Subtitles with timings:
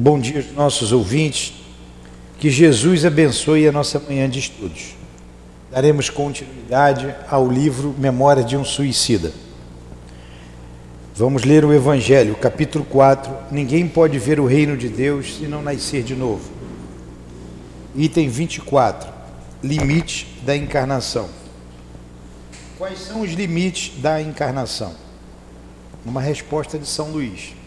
[0.00, 1.54] Bom dia aos nossos ouvintes.
[2.38, 4.94] Que Jesus abençoe a nossa manhã de estudos.
[5.72, 9.32] Daremos continuidade ao livro Memória de um Suicida.
[11.16, 13.34] Vamos ler o Evangelho, capítulo 4.
[13.50, 16.48] Ninguém pode ver o reino de Deus se não nascer de novo.
[17.96, 19.12] Item 24.
[19.64, 21.28] Limite da encarnação.
[22.78, 24.94] Quais são os limites da encarnação?
[26.06, 27.57] Uma resposta de São Luís.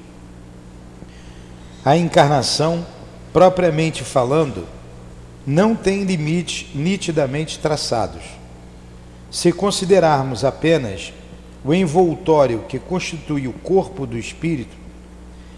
[1.83, 2.85] A encarnação,
[3.33, 4.67] propriamente falando,
[5.47, 8.21] não tem limites nitidamente traçados.
[9.31, 11.11] Se considerarmos apenas
[11.65, 14.77] o envoltório que constitui o corpo do espírito,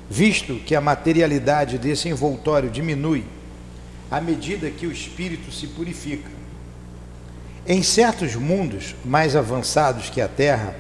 [0.10, 3.26] visto que a materialidade desse envoltório diminui
[4.10, 6.30] à medida que o espírito se purifica.
[7.68, 10.74] Em certos mundos mais avançados que a Terra,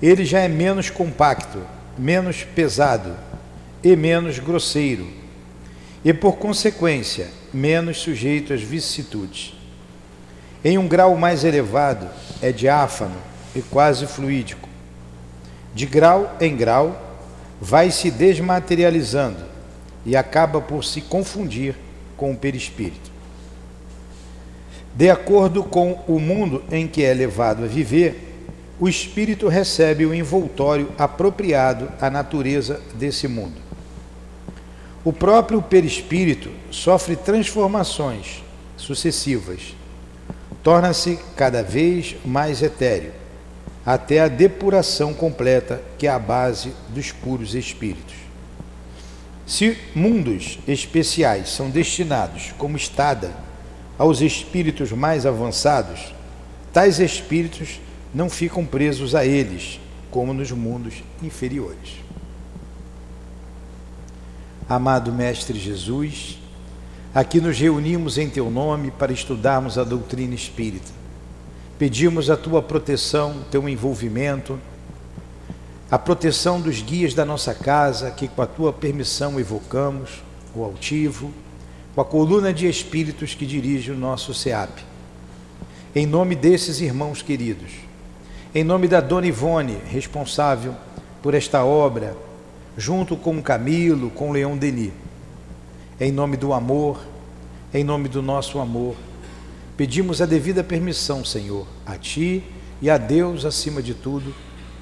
[0.00, 1.58] ele já é menos compacto,
[1.98, 3.14] menos pesado
[3.82, 5.06] e menos grosseiro,
[6.04, 9.54] e por consequência, menos sujeito às vicissitudes.
[10.64, 12.08] Em um grau mais elevado,
[12.42, 13.16] é diáfano
[13.54, 14.68] e quase fluídico.
[15.74, 17.18] De grau em grau,
[17.60, 19.44] vai se desmaterializando
[20.04, 21.74] e acaba por se confundir
[22.16, 23.10] com o perispírito.
[24.94, 28.28] De acordo com o mundo em que é levado a viver,
[28.78, 33.69] o espírito recebe o envoltório apropriado à natureza desse mundo.
[35.02, 38.44] O próprio perispírito sofre transformações
[38.76, 39.74] sucessivas,
[40.62, 43.12] torna-se cada vez mais etéreo,
[43.84, 48.14] até a depuração completa, que é a base dos puros espíritos.
[49.46, 53.34] Se mundos especiais são destinados como estada
[53.96, 56.14] aos espíritos mais avançados,
[56.74, 57.80] tais espíritos
[58.14, 62.09] não ficam presos a eles, como nos mundos inferiores.
[64.70, 66.38] Amado Mestre Jesus,
[67.12, 70.92] aqui nos reunimos em Teu nome para estudarmos a doutrina espírita.
[71.76, 74.60] Pedimos a Tua proteção, Teu envolvimento,
[75.90, 80.22] a proteção dos guias da nossa casa, que com a Tua permissão evocamos,
[80.54, 81.32] o altivo,
[81.92, 84.84] com a coluna de espíritos que dirige o nosso SEAP.
[85.96, 87.72] Em nome desses irmãos queridos,
[88.54, 90.76] em nome da Dona Ivone, responsável
[91.20, 92.16] por esta obra,
[92.80, 94.90] junto com Camilo, com Leão Denis.
[96.00, 96.98] Em nome do amor,
[97.74, 98.96] em nome do nosso amor,
[99.76, 102.42] pedimos a devida permissão, Senhor, a Ti
[102.80, 104.34] e a Deus acima de tudo,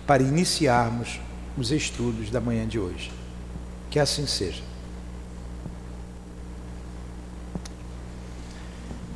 [0.06, 1.20] para iniciarmos
[1.56, 3.10] os estudos da manhã de hoje.
[3.90, 4.62] Que assim seja.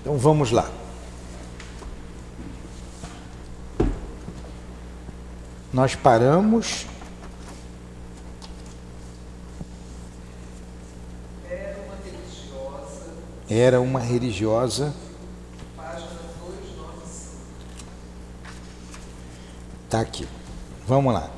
[0.01, 0.69] Então vamos lá.
[5.73, 6.87] Nós paramos
[13.53, 14.95] era uma religiosa.
[19.85, 20.27] Está aqui.
[20.87, 21.31] Vamos lá.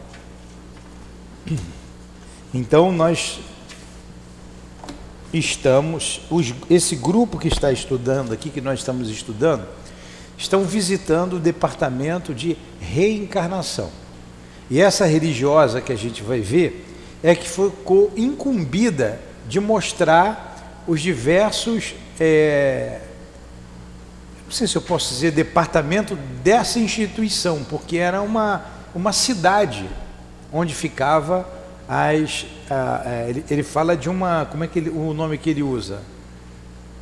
[2.56, 3.40] Então nós
[5.32, 9.66] estamos, os, esse grupo que está estudando aqui, que nós estamos estudando,
[10.38, 13.90] estão visitando o departamento de reencarnação.
[14.70, 16.86] E essa religiosa que a gente vai ver
[17.22, 23.00] é que ficou incumbida de mostrar os diversos é,
[24.44, 28.64] não sei se eu posso dizer departamento dessa instituição, porque era uma,
[28.94, 29.88] uma cidade
[30.52, 31.48] onde ficava
[31.88, 32.46] as.
[32.70, 34.46] A, a, ele, ele, fala de uma.
[34.46, 36.00] Como é que ele, o nome que ele usa?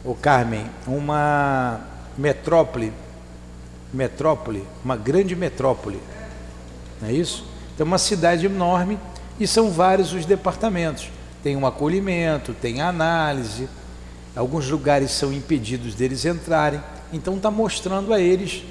[0.05, 1.81] O Carmen, uma
[2.17, 2.93] metrópole,
[3.93, 6.01] metrópole, uma grande metrópole,
[7.01, 7.47] não é isso?
[7.75, 8.99] Então, uma cidade enorme
[9.39, 11.09] e são vários os departamentos.
[11.43, 13.69] Tem um acolhimento, tem análise,
[14.35, 16.83] Alguns lugares são impedidos deles entrarem.
[17.13, 18.65] Então está mostrando a eles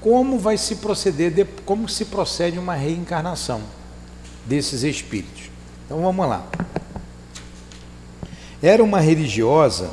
[0.00, 3.60] como vai se proceder, de, como se procede uma reencarnação
[4.44, 5.50] desses espíritos.
[5.84, 6.46] Então vamos lá.
[8.62, 9.90] Era uma religiosa,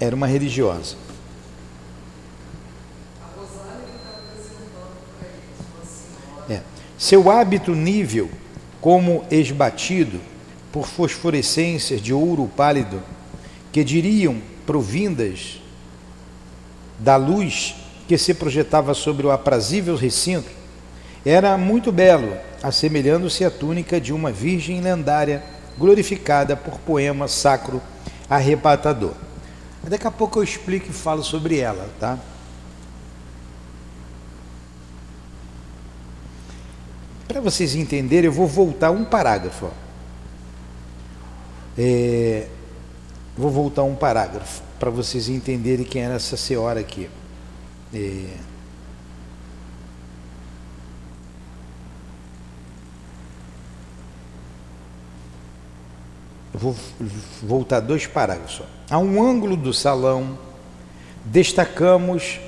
[0.00, 0.96] era uma religiosa.
[6.50, 6.60] É.
[6.98, 8.30] Seu hábito nível,
[8.80, 10.20] como esbatido
[10.72, 13.02] por fosforescências de ouro pálido,
[13.72, 15.60] que diriam provindas
[16.98, 17.74] da luz
[18.06, 20.50] que se projetava sobre o aprazível recinto,
[21.24, 25.42] era muito belo, assemelhando-se à túnica de uma virgem lendária
[25.78, 27.80] glorificada por poema sacro
[28.28, 29.14] arrebatador.
[29.82, 32.18] Daqui a pouco eu explico e falo sobre ela, tá?
[37.26, 39.70] Para vocês entenderem, eu vou voltar um parágrafo.
[41.78, 42.46] É,
[43.36, 47.08] Vou voltar um parágrafo para vocês entenderem quem era essa senhora aqui.
[47.94, 48.26] É...
[56.52, 56.76] Vou
[57.42, 58.62] voltar dois parágrafos.
[58.90, 60.38] A um ângulo do salão,
[61.24, 62.38] destacamos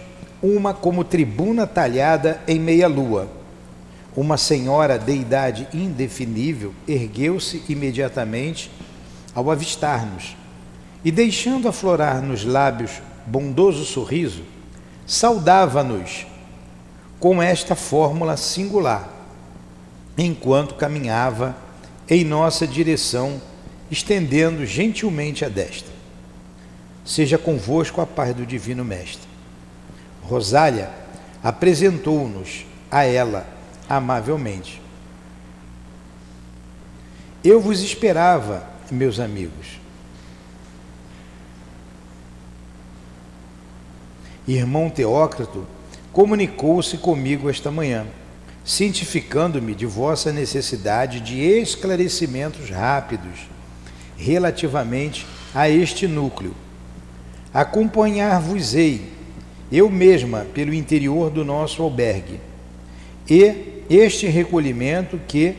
[0.43, 3.27] uma como tribuna talhada em meia-lua.
[4.15, 8.71] Uma senhora de idade indefinível ergueu-se imediatamente
[9.35, 10.37] ao avistar-nos
[11.05, 14.43] e, deixando aflorar nos lábios bondoso sorriso,
[15.07, 16.27] saudava-nos
[17.21, 19.09] com esta fórmula singular,
[20.17, 21.57] enquanto caminhava
[22.09, 23.41] em nossa direção,
[23.91, 25.93] estendendo gentilmente a destra.
[27.05, 29.29] Seja convosco a paz do Divino Mestre.
[30.23, 30.91] Rosália
[31.43, 33.47] apresentou-nos a ela
[33.89, 34.81] amavelmente.
[37.43, 39.84] Eu vos esperava, meus amigos.
[44.47, 45.67] Irmão Teócrito
[46.13, 48.07] comunicou-se comigo esta manhã,
[48.65, 53.49] cientificando-me de vossa necessidade de esclarecimentos rápidos
[54.17, 56.55] relativamente a este núcleo.
[57.53, 59.13] Acompanhar-vos-ei
[59.73, 62.39] eu mesma pelo interior do nosso albergue.
[63.29, 65.57] E este recolhimento que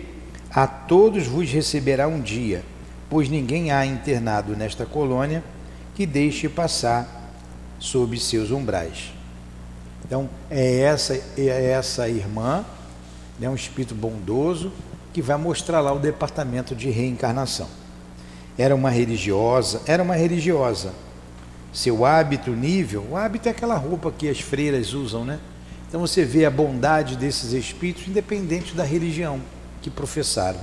[0.51, 2.63] a todos vos receberá um dia,
[3.09, 5.43] pois ninguém há internado nesta colônia
[5.95, 7.14] que deixe passar
[7.79, 9.13] sob seus umbrais.
[10.05, 12.63] Então, é essa, é essa irmã,
[13.41, 14.71] é um espírito bondoso,
[15.11, 17.67] que vai mostrar lá o departamento de reencarnação.
[18.57, 20.93] Era uma religiosa, era uma religiosa,
[21.73, 23.05] seu hábito, nível.
[23.11, 25.39] O hábito é aquela roupa que as freiras usam, né?
[25.87, 29.41] Então você vê a bondade desses espíritos, independente da religião
[29.81, 30.59] que professaram.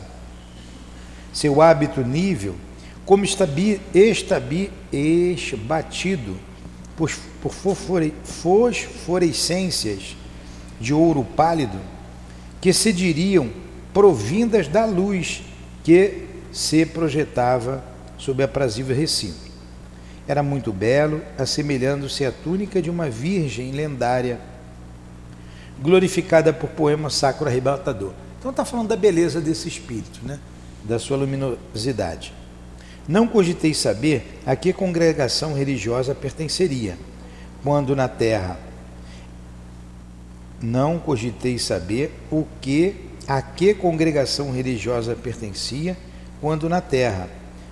[1.33, 2.55] Seu hábito, nível,
[3.05, 6.37] como estabi, estabi, esbatido
[7.41, 7.53] por,
[8.25, 10.17] fosforescências
[10.81, 11.79] de ouro pálido,
[12.61, 13.51] que se diriam
[13.93, 15.43] provindas da luz
[15.85, 17.85] que se projetava
[18.17, 19.53] sob aprazível recinto.
[20.27, 24.41] Era muito belo, assemelhando-se à túnica de uma virgem lendária,
[25.81, 28.13] glorificada por poema sacro arrebatador.
[28.39, 30.39] Então está falando da beleza desse espírito, né?
[30.85, 32.33] da sua luminosidade.
[33.09, 36.97] Não cogitei saber a que congregação religiosa pertenceria,
[37.63, 38.59] quando na terra.
[40.61, 42.95] Não cogitei saber o que
[43.27, 45.97] a que congregação religiosa pertencia,
[46.41, 47.29] quando na terra.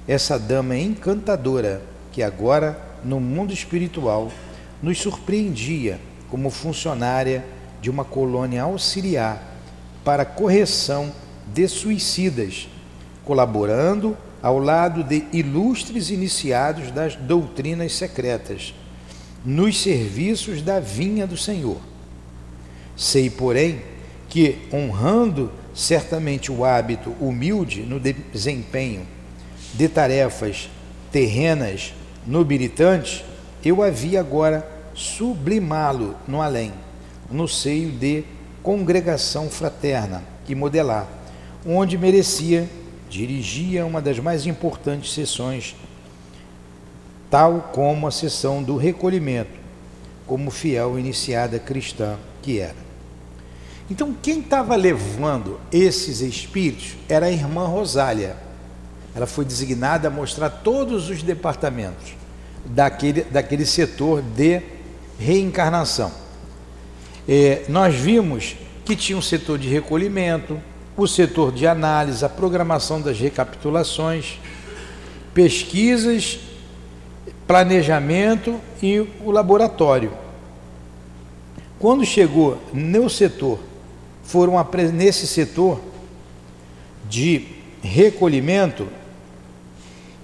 [0.06, 1.82] Essa dama encantadora,
[2.12, 4.32] que agora, no mundo espiritual,
[4.82, 7.44] nos surpreendia como funcionária
[7.80, 9.42] de uma colônia auxiliar
[10.04, 11.12] para correção
[11.52, 12.68] de suicidas,
[13.24, 18.74] colaborando ao lado de ilustres iniciados das doutrinas secretas,
[19.44, 21.78] nos serviços da vinha do Senhor.
[22.96, 23.82] Sei, porém,
[24.28, 29.06] que, honrando certamente o hábito humilde no desempenho
[29.74, 30.68] de tarefas
[31.10, 31.94] terrenas
[32.26, 33.24] nobilitante,
[33.64, 36.72] eu havia agora sublimá-lo no além,
[37.30, 38.24] no seio de
[38.62, 41.06] congregação fraterna e modelar,
[41.64, 42.68] onde merecia,
[43.10, 45.74] dirigia uma das mais importantes sessões,
[47.28, 49.50] tal como a sessão do recolhimento,
[50.26, 52.88] como fiel iniciada cristã que era.
[53.90, 58.36] Então, quem estava levando esses espíritos era a irmã Rosália,
[59.14, 62.14] ela foi designada a mostrar todos os departamentos
[62.64, 64.62] daquele, daquele setor de
[65.18, 66.12] reencarnação.
[67.28, 70.60] É, nós vimos que tinha um setor de recolhimento,
[71.02, 74.38] o setor de análise, a programação das recapitulações,
[75.32, 76.38] pesquisas,
[77.46, 80.12] planejamento e o laboratório.
[81.78, 83.58] Quando chegou no setor,
[84.22, 84.54] foram
[84.92, 85.80] nesse setor
[87.08, 87.46] de
[87.80, 88.86] recolhimento,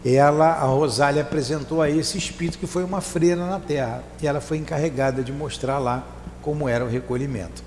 [0.04, 4.42] ela, a Rosália apresentou a esse espírito que foi uma freira na terra e ela
[4.42, 6.06] foi encarregada de mostrar lá
[6.42, 7.64] como era o recolhimento.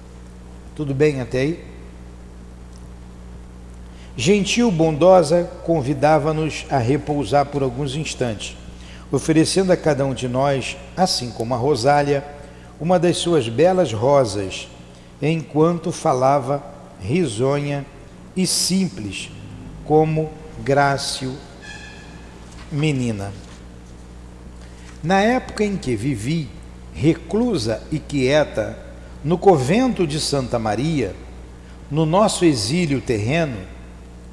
[0.75, 1.68] Tudo bem até aí?
[4.19, 8.57] Gentil, bondosa, convidava-nos a repousar por alguns instantes,
[9.09, 12.21] oferecendo a cada um de nós, assim como a Rosália,
[12.81, 14.67] uma das suas belas rosas,
[15.21, 16.61] enquanto falava
[16.99, 17.85] risonha
[18.35, 19.31] e simples,
[19.85, 20.29] como
[20.65, 21.33] Grácio
[22.69, 23.31] menina.
[25.01, 26.49] Na época em que vivi,
[26.93, 28.77] reclusa e quieta,
[29.23, 31.15] no convento de Santa Maria,
[31.89, 33.78] no nosso exílio terreno,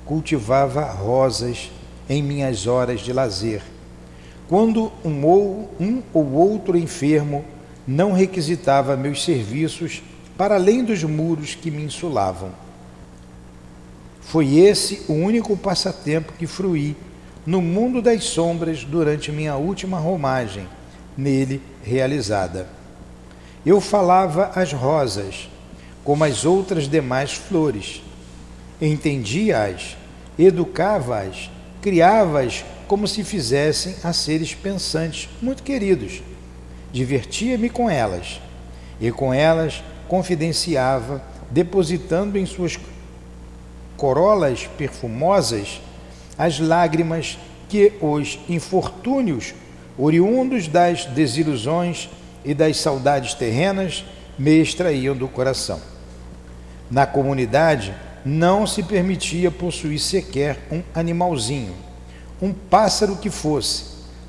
[0.06, 1.70] cultivava rosas
[2.08, 3.62] em minhas horas de lazer,
[4.48, 7.44] quando um ou, um ou outro enfermo
[7.86, 10.02] não requisitava meus serviços
[10.38, 12.50] para além dos muros que me insulavam.
[14.20, 16.96] Foi esse o único passatempo que fruí
[17.44, 20.66] no mundo das sombras durante minha última romagem,
[21.16, 22.68] nele realizada.
[23.64, 25.48] Eu falava às rosas,
[26.04, 28.02] como as outras demais flores.
[28.80, 29.96] Entendia-as,
[30.38, 36.22] educava-as, criava-as como se fizessem a seres pensantes muito queridos.
[36.92, 38.40] Divertia-me com elas,
[39.00, 42.78] e com elas confidenciava, depositando em suas
[43.96, 45.80] corolas perfumosas
[46.36, 49.54] as lágrimas que os infortúnios,
[49.96, 52.08] oriundos das desilusões
[52.44, 54.04] e das saudades terrenas,
[54.38, 55.80] me extraíam do coração.
[56.90, 57.94] Na comunidade
[58.26, 61.72] não se permitia possuir sequer um animalzinho,
[62.42, 63.84] um pássaro que fosse,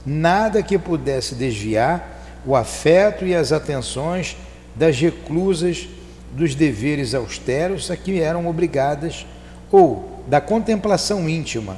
[0.05, 4.37] nada que pudesse desviar o afeto e as atenções
[4.75, 5.89] das reclusas
[6.31, 9.25] dos deveres austeros a que eram obrigadas
[9.71, 11.75] ou da contemplação íntima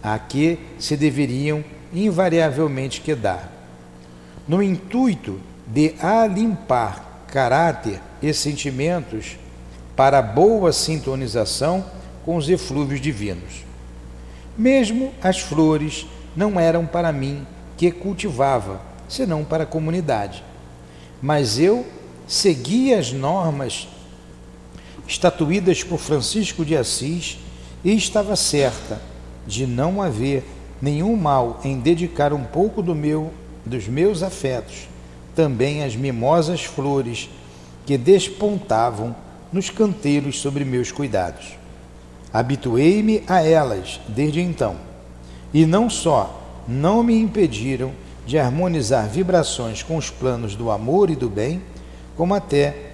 [0.00, 3.50] a que se deveriam invariavelmente quedar.
[4.46, 9.36] No intuito de alimpar caráter e sentimentos
[10.00, 11.84] para boa sintonização
[12.24, 13.66] com os eflúvios divinos.
[14.56, 18.80] Mesmo as flores não eram para mim que cultivava,
[19.10, 20.42] senão para a comunidade.
[21.20, 21.84] Mas eu
[22.26, 23.88] seguia as normas
[25.06, 27.36] estatuídas por Francisco de Assis
[27.84, 29.02] e estava certa
[29.46, 30.44] de não haver
[30.80, 33.34] nenhum mal em dedicar um pouco do meu
[33.66, 34.88] dos meus afetos
[35.34, 37.28] também às mimosas flores
[37.84, 39.14] que despontavam
[39.52, 41.58] nos canteiros sobre meus cuidados.
[42.32, 44.76] Habituei-me a elas desde então,
[45.52, 47.92] e não só não me impediram
[48.24, 51.60] de harmonizar vibrações com os planos do amor e do bem,
[52.16, 52.90] como até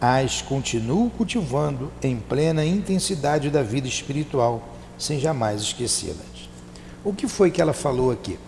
[0.00, 6.48] as continuo cultivando em plena intensidade da vida espiritual, sem jamais esquecê-las.
[7.04, 8.38] O que foi que ela falou aqui?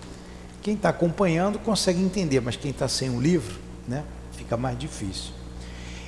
[0.62, 5.41] Quem está acompanhando consegue entender, mas quem está sem o livro, né, fica mais difícil.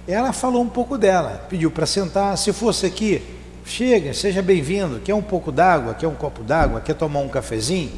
[0.06, 2.36] Ela falou um pouco dela, pediu para sentar.
[2.36, 3.22] Se fosse aqui,
[3.64, 5.00] chega, seja bem-vindo.
[5.00, 5.94] Quer um pouco d'água?
[5.94, 6.82] Quer um copo d'água?
[6.82, 7.92] Quer tomar um cafezinho?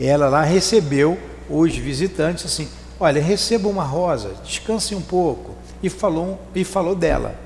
[0.00, 1.16] Ela lá recebeu
[1.48, 7.36] os visitantes assim: olha, receba uma rosa, descanse um pouco e falou, e falou dela.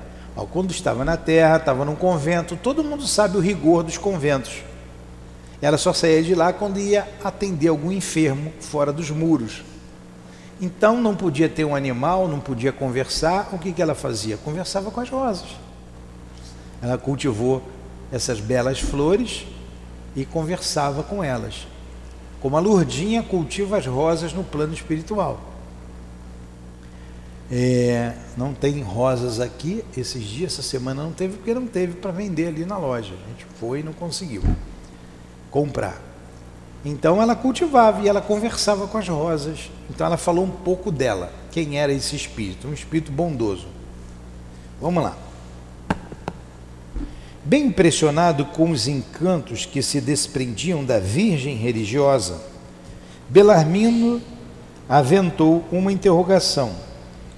[0.51, 4.63] Quando estava na terra, estava num convento, todo mundo sabe o rigor dos conventos.
[5.61, 9.63] Ela só saía de lá quando ia atender algum enfermo fora dos muros.
[10.59, 13.49] Então não podia ter um animal, não podia conversar.
[13.53, 14.37] O que, que ela fazia?
[14.37, 15.49] Conversava com as rosas.
[16.81, 17.61] Ela cultivou
[18.11, 19.45] essas belas flores
[20.15, 21.67] e conversava com elas.
[22.41, 25.39] Como a Lurdinha cultiva as rosas no plano espiritual.
[27.49, 32.11] É, não tem rosas aqui esses dias, essa semana não teve, porque não teve para
[32.11, 33.13] vender ali na loja.
[33.13, 34.43] A gente foi e não conseguiu
[35.49, 36.06] comprar.
[36.87, 39.69] Então ela cultivava e ela conversava com as rosas.
[39.89, 43.67] Então ela falou um pouco dela, quem era esse espírito, um espírito bondoso.
[44.79, 45.17] Vamos lá.
[47.43, 52.41] Bem impressionado com os encantos que se desprendiam da Virgem religiosa,
[53.27, 54.21] Belarmino
[54.87, 56.71] aventou uma interrogação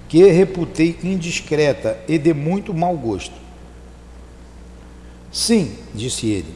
[0.08, 3.34] que reputei indiscreta e de muito mau gosto.
[5.32, 6.54] Sim, disse ele,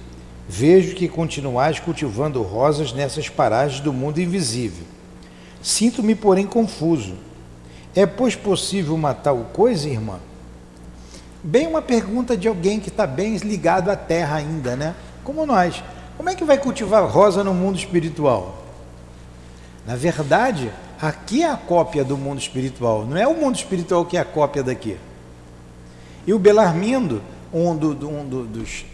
[0.48, 4.84] vejo que continuais cultivando rosas nessas paragens do mundo invisível.
[5.62, 7.14] Sinto-me, porém, confuso.
[7.94, 10.18] É, pois, possível uma tal coisa, irmã?
[11.42, 14.94] Bem uma pergunta de alguém que está bem ligado à terra ainda, né?
[15.22, 15.82] Como nós.
[16.16, 18.62] Como é que vai cultivar rosa no mundo espiritual?
[19.86, 20.70] Na verdade,
[21.00, 24.24] Aqui é a cópia do mundo espiritual, não é o mundo espiritual que é a
[24.24, 24.96] cópia daqui.
[26.26, 27.20] E o Belarmindo,
[27.52, 28.86] um, do, um do, dos,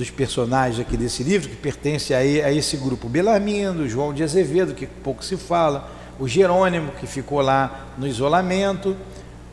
[0.00, 4.86] dos personagens aqui desse livro, que pertence a, esse grupo, Belarmindo, João de Azevedo, que
[4.86, 8.96] pouco se fala, o Jerônimo, que ficou lá no isolamento,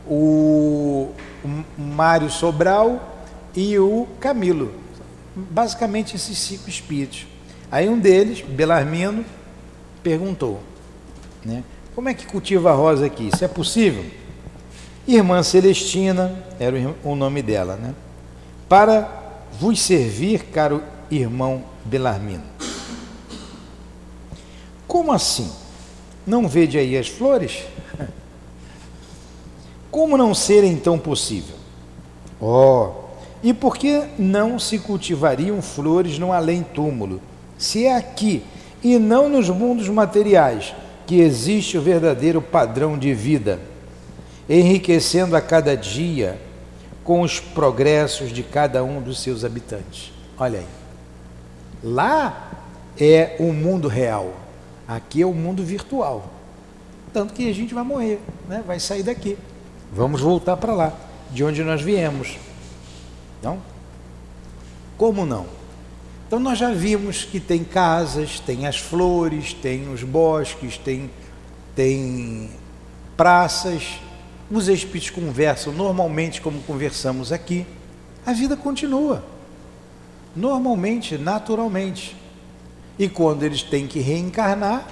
[0.06, 1.10] o,
[1.44, 3.22] o Mário Sobral
[3.54, 4.72] e o Camilo.
[5.36, 7.26] Basicamente esses cinco espíritos.
[7.70, 9.26] Aí um deles, Belarmino,
[10.02, 10.60] perguntou:
[11.44, 11.62] né?
[11.94, 13.28] Como é que cultiva a rosa aqui?
[13.32, 14.04] Isso é possível?
[15.06, 16.74] Irmã Celestina, era
[17.04, 17.94] o nome dela, né?
[18.66, 19.17] Para
[19.52, 22.44] vos servir, caro irmão Belarmino.
[24.86, 25.50] Como assim?
[26.26, 27.64] Não vede aí as flores?
[29.90, 31.56] Como não ser então possível?
[32.40, 32.90] Oh,
[33.42, 37.20] e por que não se cultivariam flores no além-túmulo,
[37.56, 38.42] se é aqui
[38.82, 40.74] e não nos mundos materiais,
[41.06, 43.60] que existe o verdadeiro padrão de vida,
[44.48, 46.38] enriquecendo a cada dia
[47.08, 50.12] com os progressos de cada um dos seus habitantes.
[50.36, 50.66] Olha aí.
[51.82, 52.50] Lá
[53.00, 54.34] é o mundo real,
[54.86, 56.28] aqui é o mundo virtual.
[57.10, 58.62] Tanto que a gente vai morrer, né?
[58.66, 59.38] vai sair daqui.
[59.90, 60.92] Vamos voltar para lá,
[61.30, 62.36] de onde nós viemos.
[63.42, 63.58] Não?
[64.98, 65.46] Como não?
[66.26, 71.10] Então nós já vimos que tem casas, tem as flores, tem os bosques, tem,
[71.74, 72.50] tem
[73.16, 73.98] praças.
[74.50, 77.66] Os espíritos conversam normalmente como conversamos aqui.
[78.24, 79.24] A vida continua.
[80.34, 82.16] Normalmente, naturalmente.
[82.98, 84.86] E quando eles têm que reencarnar,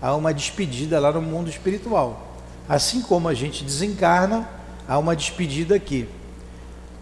[0.00, 2.36] há uma despedida lá no mundo espiritual.
[2.68, 4.48] Assim como a gente desencarna,
[4.86, 6.06] há uma despedida aqui.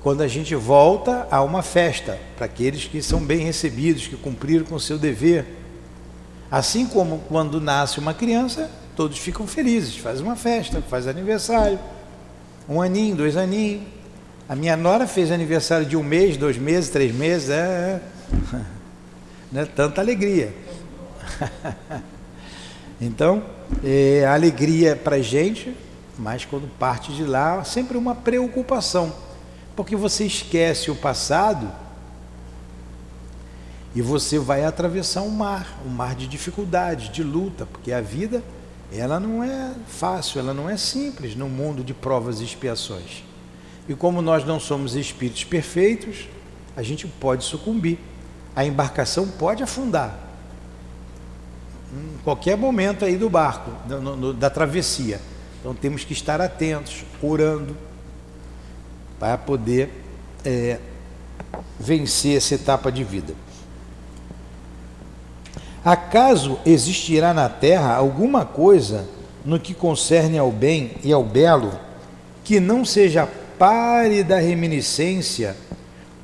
[0.02, 4.64] Quando a gente volta, há uma festa para aqueles que são bem recebidos, que cumpriram
[4.64, 5.44] com o seu dever.
[6.50, 11.78] Assim como quando nasce uma criança, todos ficam felizes, faz uma festa, faz aniversário,
[12.68, 13.84] um aninho, dois aninhos.
[14.48, 18.60] A minha nora fez aniversário de um mês, dois meses, três meses, é, é.
[19.52, 20.52] Não é tanta alegria.
[23.00, 23.44] então,
[23.84, 25.72] é, a alegria para a gente,
[26.18, 29.12] mas quando parte de lá, sempre uma preocupação,
[29.76, 31.70] porque você esquece o passado
[33.94, 38.42] e você vai atravessar um mar, um mar de dificuldades, de luta, porque a vida
[38.92, 43.24] ela não é fácil, ela não é simples no mundo de provas e expiações.
[43.88, 46.28] E como nós não somos espíritos perfeitos,
[46.76, 47.98] a gente pode sucumbir.
[48.54, 50.28] A embarcação pode afundar
[51.92, 55.20] em qualquer momento aí do barco, no, no, da travessia.
[55.60, 57.76] Então temos que estar atentos, orando,
[59.18, 59.90] para poder
[60.44, 60.78] é,
[61.78, 63.34] vencer essa etapa de vida.
[65.84, 69.08] Acaso existirá na terra alguma coisa
[69.44, 71.72] no que concerne ao bem e ao belo
[72.44, 75.56] que não seja pare da reminiscência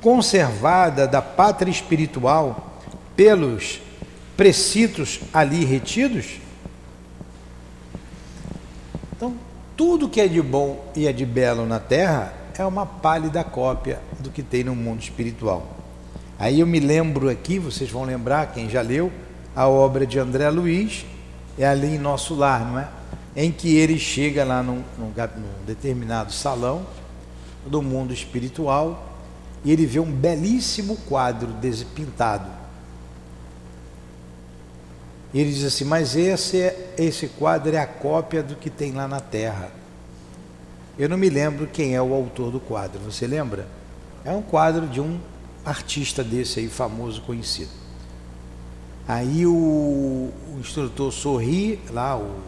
[0.01, 2.79] conservada da pátria espiritual
[3.15, 3.81] pelos
[4.35, 6.39] precitos ali retidos?
[9.15, 9.33] Então,
[9.77, 13.99] tudo que é de bom e é de belo na terra é uma pálida cópia
[14.19, 15.67] do que tem no mundo espiritual.
[16.37, 19.11] Aí eu me lembro aqui, vocês vão lembrar, quem já leu,
[19.55, 21.05] a obra de André Luiz,
[21.57, 22.89] é ali em nosso lar, não é?
[23.35, 26.85] Em que ele chega lá num, num, num determinado salão
[27.65, 29.13] do mundo espiritual
[29.63, 32.49] e ele vê um belíssimo quadro despintado.
[35.33, 38.91] E ele diz assim: Mas esse, é, esse quadro é a cópia do que tem
[38.91, 39.71] lá na terra.
[40.97, 43.67] Eu não me lembro quem é o autor do quadro, você lembra?
[44.23, 45.19] É um quadro de um
[45.65, 47.84] artista desse aí, famoso, conhecido.
[49.07, 52.41] Aí o, o instrutor sorri, lá, o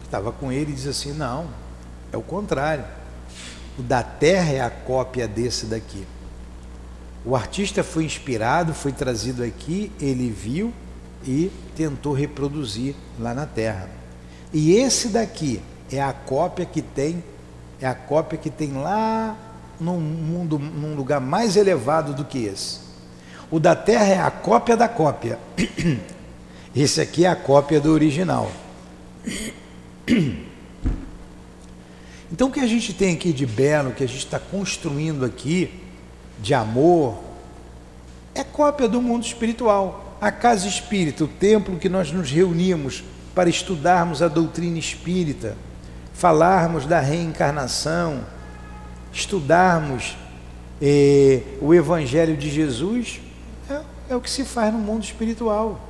[0.00, 1.48] que estava com ele, e diz assim: não,
[2.12, 2.84] é o contrário.
[3.78, 6.06] O da terra é a cópia desse daqui.
[7.24, 10.72] O artista foi inspirado, foi trazido aqui, ele viu
[11.24, 13.88] e tentou reproduzir lá na terra.
[14.52, 15.60] E esse daqui
[15.92, 17.22] é a cópia que tem,
[17.80, 19.36] é a cópia que tem lá
[19.78, 22.89] num mundo, num lugar mais elevado do que esse.
[23.50, 25.38] O da Terra é a cópia da cópia.
[26.74, 28.50] Esse aqui é a cópia do original.
[32.32, 35.82] Então o que a gente tem aqui de belo, que a gente está construindo aqui,
[36.38, 37.18] de amor,
[38.32, 40.16] é cópia do mundo espiritual.
[40.20, 43.02] A casa espírita, o templo que nós nos reunimos
[43.34, 45.56] para estudarmos a doutrina espírita,
[46.14, 48.24] falarmos da reencarnação,
[49.12, 50.16] estudarmos
[50.80, 53.20] eh, o Evangelho de Jesus,
[54.10, 55.80] é o que se faz no mundo espiritual.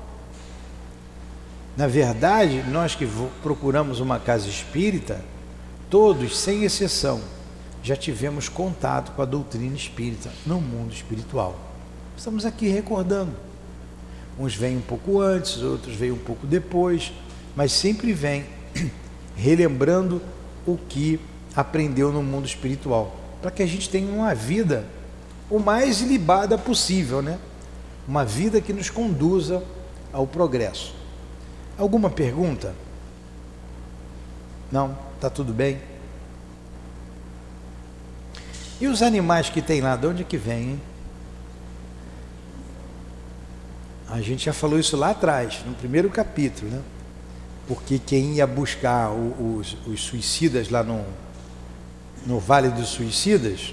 [1.74, 3.08] Na verdade, nós que
[3.42, 5.24] procuramos uma casa espírita,
[5.88, 7.22] todos, sem exceção,
[7.82, 11.58] já tivemos contato com a doutrina espírita no mundo espiritual.
[12.14, 13.32] Estamos aqui recordando.
[14.38, 17.12] Uns vêm um pouco antes, outros vêm um pouco depois,
[17.56, 18.44] mas sempre vêm
[19.34, 20.20] relembrando
[20.66, 21.18] o que
[21.56, 24.84] aprendeu no mundo espiritual, para que a gente tenha uma vida
[25.48, 27.38] o mais ilibada possível, né?
[28.06, 29.62] Uma vida que nos conduza
[30.12, 30.94] ao progresso.
[31.78, 32.74] Alguma pergunta?
[34.70, 34.96] Não?
[35.16, 35.80] Está tudo bem?
[38.80, 40.80] E os animais que tem lá, de onde que vêm?
[44.08, 46.82] A gente já falou isso lá atrás, no primeiro capítulo, né?
[47.68, 51.04] Porque quem ia buscar os, os suicidas lá no,
[52.26, 53.72] no Vale dos Suicidas,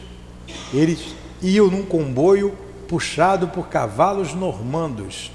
[0.74, 2.56] eles iam num comboio
[2.88, 5.32] puxado por cavalos normandos.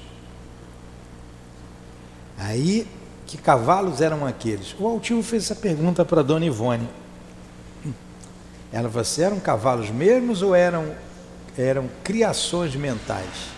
[2.37, 2.87] Aí,
[3.25, 4.75] que cavalos eram aqueles?
[4.79, 6.87] O Altivo fez essa pergunta para Dona Ivone.
[8.71, 10.93] Ela falou assim, eram cavalos mesmos ou eram,
[11.57, 13.49] eram criações mentais?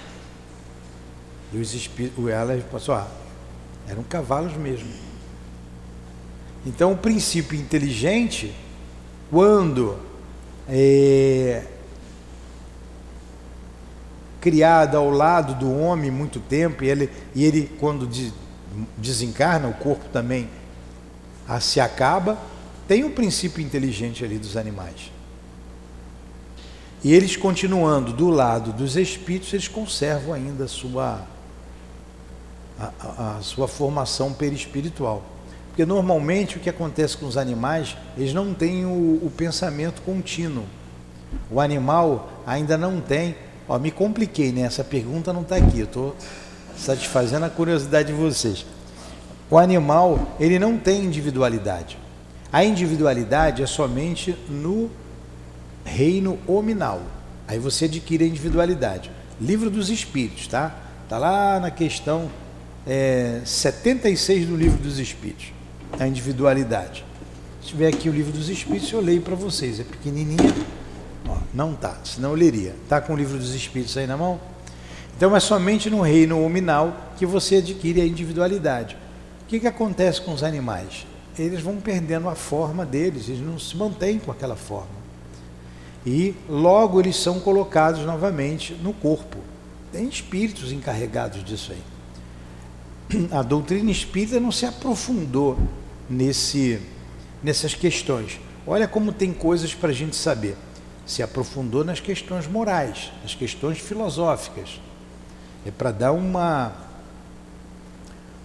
[1.54, 3.08] E os espíritos, ela passou, ah,
[3.88, 4.90] eram cavalos mesmo.
[6.66, 8.54] Então o princípio inteligente,
[9.32, 9.98] quando
[10.68, 11.64] é,
[14.46, 18.32] criado ao lado do homem muito tempo, e ele, e ele quando de,
[18.96, 20.48] desencarna, o corpo também
[21.48, 22.38] a, se acaba,
[22.88, 25.12] tem um princípio inteligente ali dos animais.
[27.04, 31.24] E eles continuando do lado dos espíritos, eles conservam ainda a sua,
[32.80, 35.24] a, a, a sua formação perispiritual.
[35.70, 40.66] Porque normalmente o que acontece com os animais, eles não têm o, o pensamento contínuo.
[41.50, 43.36] O animal ainda não tem.
[43.68, 44.62] Ó, me compliquei, né?
[44.62, 45.80] Essa pergunta não está aqui.
[45.80, 46.16] Eu estou
[46.78, 48.66] satisfazendo a curiosidade de vocês.
[49.50, 51.98] O animal, ele não tem individualidade.
[52.52, 54.90] A individualidade é somente no
[55.84, 57.02] reino hominal.
[57.48, 59.12] Aí você adquire a individualidade.
[59.40, 60.76] Livro dos Espíritos, tá?
[61.04, 62.30] Está lá na questão
[62.88, 65.56] é, 76 do Livro dos Espíritos
[66.00, 67.06] a individualidade.
[67.62, 69.80] Se tiver aqui o livro dos Espíritos, eu leio para vocês.
[69.80, 70.54] É pequenininha.
[71.28, 72.76] Ó, não tá, senão eu leria.
[72.88, 74.40] Tá com o livro dos Espíritos aí na mão?
[75.18, 78.98] Então é somente no reino hominal que você adquire a individualidade.
[79.44, 81.06] O que, que acontece com os animais?
[81.38, 85.06] Eles vão perdendo a forma deles, eles não se mantêm com aquela forma.
[86.06, 89.38] E logo eles são colocados novamente no corpo.
[89.92, 93.28] Tem espíritos encarregados disso aí.
[93.32, 95.58] A doutrina espírita não se aprofundou
[96.10, 96.82] nesse,
[97.42, 98.40] nessas questões.
[98.68, 100.58] Olha como tem coisas para a gente saber.
[101.06, 104.80] Se aprofundou nas questões morais, nas questões filosóficas.
[105.66, 106.74] É para dar uma,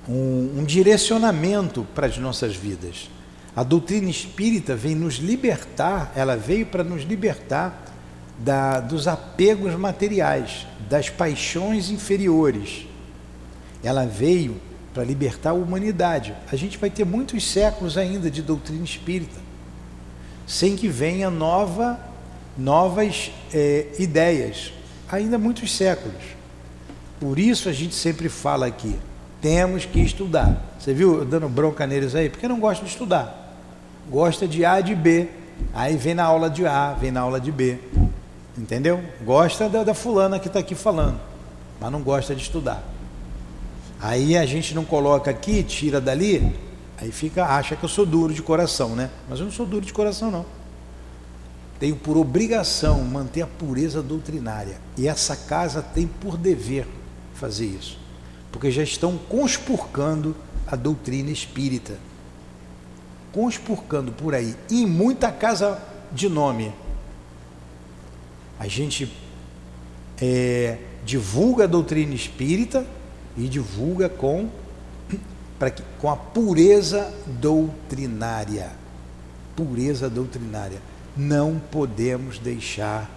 [0.08, 3.10] um, um direcionamento para as nossas vidas.
[3.54, 7.84] A doutrina espírita vem nos libertar, ela veio para nos libertar
[8.38, 12.86] da, dos apegos materiais, das paixões inferiores.
[13.82, 14.60] Ela veio
[14.94, 16.34] para libertar a humanidade.
[16.50, 19.38] A gente vai ter muitos séculos ainda de doutrina espírita,
[20.46, 21.98] sem que venha nova,
[22.60, 24.72] novas é, ideias.
[25.10, 26.22] Ainda muitos séculos.
[27.18, 28.96] Por isso a gente sempre fala aqui,
[29.40, 30.74] temos que estudar.
[30.78, 32.30] Você viu dando bronca neles aí?
[32.30, 33.56] Porque não gosta de estudar.
[34.08, 35.28] Gosta de A de B.
[35.74, 37.78] Aí vem na aula de A, vem na aula de B.
[38.56, 39.02] Entendeu?
[39.24, 41.20] Gosta da, da fulana que está aqui falando,
[41.80, 42.82] mas não gosta de estudar.
[44.00, 46.54] Aí a gente não coloca aqui, tira dali,
[46.98, 49.10] aí fica, acha que eu sou duro de coração, né?
[49.28, 50.59] Mas eu não sou duro de coração, não.
[51.80, 54.78] Tenho por obrigação manter a pureza doutrinária.
[54.98, 56.86] E essa casa tem por dever
[57.34, 57.98] fazer isso.
[58.52, 61.98] Porque já estão conspurcando a doutrina espírita.
[63.32, 64.54] Conspurcando por aí.
[64.68, 66.70] E em muita casa de nome.
[68.58, 69.10] A gente
[70.20, 72.86] é, divulga a doutrina espírita
[73.38, 74.50] e divulga com,
[75.08, 75.18] que,
[75.98, 78.70] com a pureza doutrinária.
[79.56, 80.89] Pureza doutrinária.
[81.16, 83.10] Não podemos deixar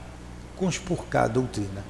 [0.58, 1.84] conspurcar a doutrina.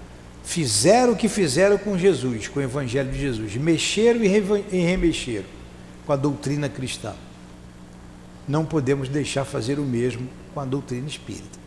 [0.43, 3.55] Fizeram o que fizeram com Jesus, com o Evangelho de Jesus.
[3.55, 5.45] Mexeram e remexeram
[6.05, 7.13] com a doutrina cristã.
[8.47, 11.63] Não podemos deixar fazer o mesmo com a doutrina espírita.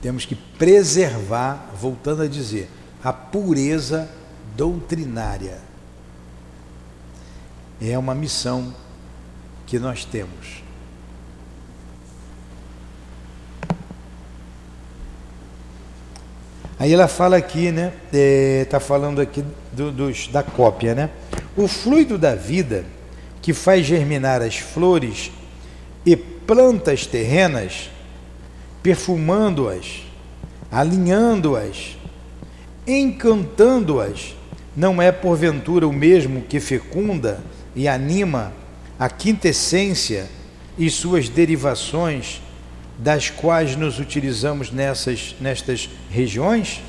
[0.00, 2.70] Temos que preservar, voltando a dizer,
[3.02, 4.08] a pureza
[4.56, 5.58] doutrinária.
[7.80, 8.72] É uma missão
[9.66, 10.65] que nós temos.
[16.78, 17.92] Aí ela fala aqui, né?
[18.06, 21.10] Está é, tá falando aqui do, dos, da cópia, né?
[21.56, 22.84] O fluido da vida
[23.40, 25.30] que faz germinar as flores
[26.04, 27.90] e plantas terrenas,
[28.82, 30.02] perfumando-as,
[30.70, 31.96] alinhando-as,
[32.86, 34.36] encantando-as,
[34.76, 37.40] não é porventura o mesmo que fecunda
[37.74, 38.52] e anima
[38.98, 40.26] a quintessência
[40.78, 42.42] e suas derivações,
[42.98, 46.82] das quais nos utilizamos nessas, nestas regiões?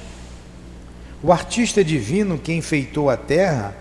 [1.22, 3.76] O artista divino que enfeitou a terra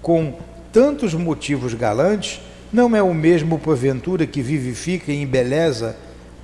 [0.00, 0.38] com
[0.72, 2.40] tantos motivos galantes
[2.72, 5.96] não é o mesmo, porventura, que vivifica e embeleza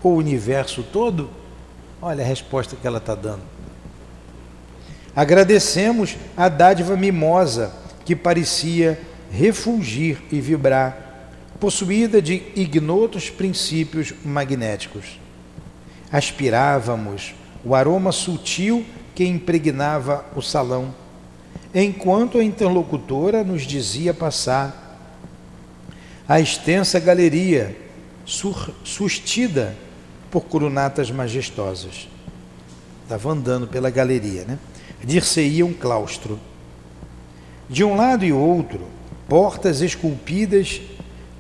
[0.02, 1.30] o universo todo?
[2.00, 3.42] Olha a resposta que ela está dando.
[5.14, 7.72] Agradecemos a dádiva mimosa
[8.04, 8.98] que parecia
[9.30, 15.21] refulgir e vibrar, possuída de ignotos princípios magnéticos.
[16.12, 20.94] Aspirávamos o aroma sutil que impregnava o salão,
[21.74, 24.80] enquanto a interlocutora nos dizia passar
[26.28, 27.76] a extensa galeria
[28.24, 29.74] sustida
[30.30, 32.08] por coronatas majestosas.
[33.02, 34.58] Estava andando pela galeria, né?
[35.04, 36.38] Dir-se-ia um claustro.
[37.68, 38.86] De um lado e outro,
[39.28, 40.80] portas esculpidas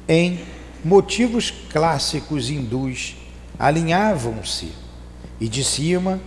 [0.08, 0.40] em
[0.84, 3.16] motivos clássicos hindus
[3.62, 4.72] alinhavam-se
[5.40, 6.20] e de cima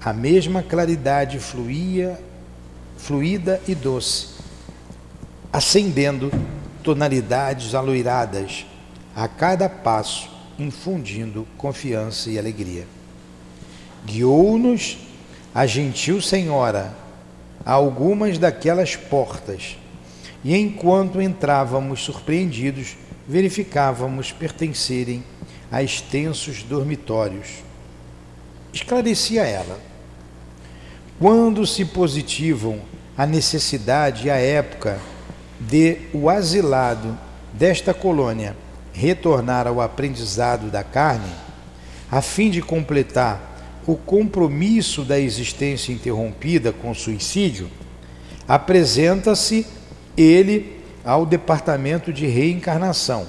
[0.00, 2.20] a mesma claridade fluía,
[2.96, 4.30] fluida e doce,
[5.52, 6.32] acendendo
[6.82, 8.66] tonalidades aloiradas
[9.14, 12.88] a cada passo, infundindo confiança e alegria.
[14.04, 14.98] Guiou-nos
[15.54, 16.92] a gentil senhora
[17.64, 19.78] a algumas daquelas portas,
[20.42, 22.96] e enquanto entrávamos surpreendidos,
[23.28, 25.22] verificávamos pertencerem
[25.74, 27.48] a extensos dormitórios.
[28.72, 29.76] Esclarecia ela.
[31.18, 32.80] Quando se positivam
[33.18, 35.00] a necessidade e a época
[35.58, 37.18] de o asilado
[37.52, 38.56] desta colônia
[38.92, 41.32] retornar ao aprendizado da carne,
[42.08, 47.68] a fim de completar o compromisso da existência interrompida com suicídio,
[48.46, 49.66] apresenta-se
[50.16, 53.26] ele ao departamento de reencarnação,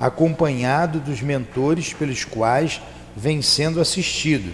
[0.00, 2.80] acompanhado dos mentores pelos quais
[3.16, 4.52] vem sendo assistido,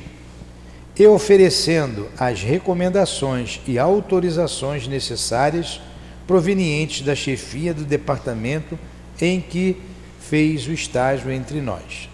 [0.96, 5.80] e oferecendo as recomendações e autorizações necessárias
[6.26, 8.78] provenientes da chefia do departamento
[9.20, 9.76] em que
[10.20, 12.08] fez o estágio entre nós.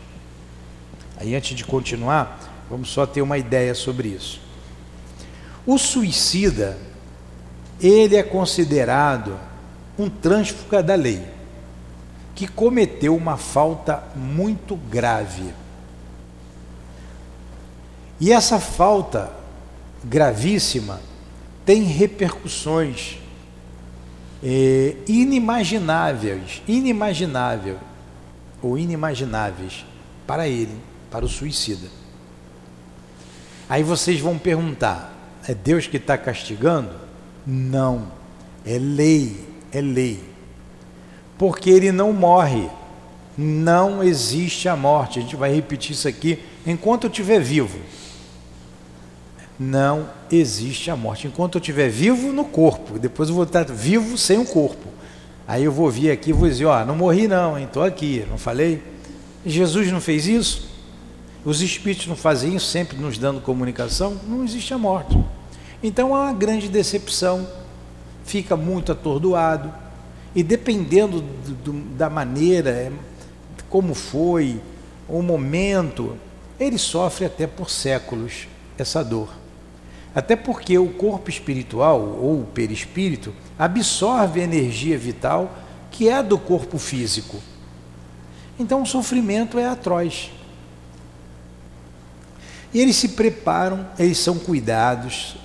[1.17, 4.41] Aí, antes de continuar, vamos só ter uma ideia sobre isso.
[5.67, 6.79] O suicida,
[7.81, 9.39] ele é considerado
[9.99, 11.23] um trânsfuga da lei,
[12.41, 15.53] que cometeu uma falta muito grave.
[18.19, 19.31] E essa falta
[20.03, 21.03] gravíssima
[21.67, 23.19] tem repercussões
[24.43, 27.77] é, inimagináveis, inimaginável
[28.63, 29.85] ou inimagináveis
[30.27, 31.89] para ele, para o suicida.
[33.69, 35.13] Aí vocês vão perguntar:
[35.47, 36.95] é Deus que está castigando?
[37.47, 38.11] Não,
[38.65, 40.30] é lei, é lei.
[41.41, 42.69] Porque ele não morre,
[43.37, 45.19] não existe a morte.
[45.19, 47.79] A gente vai repetir isso aqui enquanto eu estiver vivo
[49.59, 51.27] não existe a morte.
[51.27, 54.89] Enquanto eu estiver vivo no corpo, depois eu vou estar vivo sem o corpo.
[55.47, 58.39] Aí eu vou vir aqui e vou dizer, ó, não morri não, estou aqui, não
[58.39, 58.83] falei?
[59.45, 60.71] Jesus não fez isso?
[61.45, 64.19] Os espíritos não fazem isso, sempre nos dando comunicação?
[64.27, 65.19] Não existe a morte.
[65.83, 67.47] Então há uma grande decepção,
[68.25, 69.71] fica muito atordoado,
[70.35, 72.93] e dependendo do, do, da maneira, é,
[73.69, 74.61] como foi,
[75.09, 76.17] o momento,
[76.59, 78.47] ele sofre até por séculos
[78.79, 79.29] essa dor.
[80.15, 85.53] Até porque o corpo espiritual ou o perispírito absorve a energia vital
[85.91, 87.39] que é do corpo físico.
[88.59, 90.31] Então o sofrimento é atroz.
[92.73, 95.37] E eles se preparam, eles são cuidados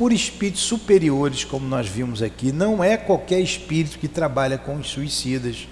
[0.00, 2.52] por espíritos superiores, como nós vimos aqui.
[2.52, 5.68] Não é qualquer espírito que trabalha com os suicidas.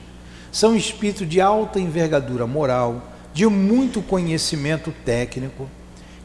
[0.53, 5.67] São espíritos de alta envergadura moral, de muito conhecimento técnico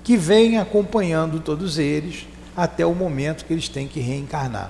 [0.04, 4.70] que vem acompanhando todos eles até o momento que eles têm que reencarnar.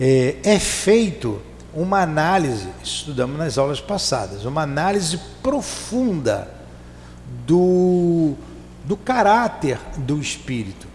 [0.00, 1.40] É, é feito
[1.72, 6.52] uma análise, estudamos nas aulas passadas, uma análise profunda
[7.46, 8.34] do,
[8.84, 10.90] do caráter do espírito.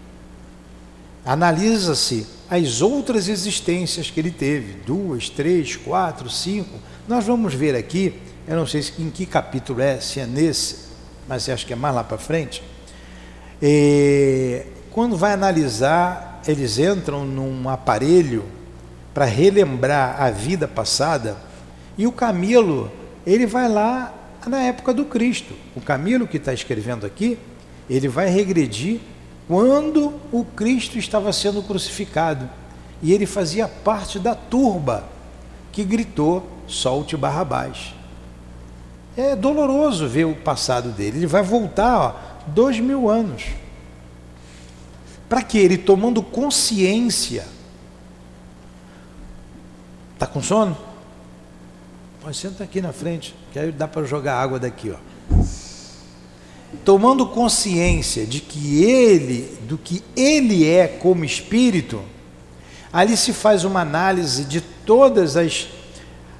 [1.24, 6.78] Analisa-se as outras existências que ele teve, duas, três, quatro, cinco.
[7.06, 8.14] Nós vamos ver aqui,
[8.46, 10.88] eu não sei em que capítulo é, se é nesse,
[11.28, 12.62] mas acho que é mais lá para frente.
[13.60, 18.44] E, quando vai analisar, eles entram num aparelho
[19.12, 21.36] para relembrar a vida passada,
[21.98, 22.90] e o Camilo,
[23.26, 24.14] ele vai lá
[24.46, 25.54] na época do Cristo.
[25.74, 27.38] O Camilo que está escrevendo aqui,
[27.90, 29.00] ele vai regredir
[29.48, 32.48] quando o Cristo estava sendo crucificado.
[33.02, 35.04] E ele fazia parte da turba
[35.72, 37.94] que gritou: solte Barrabás.
[39.16, 41.18] É doloroso ver o passado dele.
[41.18, 42.14] Ele vai voltar ó,
[42.48, 43.46] dois mil anos.
[45.28, 47.46] Para que ele tomando consciência.
[50.14, 50.76] Está com sono?
[52.20, 54.96] Pode sentar aqui na frente, que aí dá para jogar água daqui, ó.
[56.84, 62.02] Tomando consciência de que ele, do que ele é como espírito,
[62.92, 65.68] ali se faz uma análise de todas as,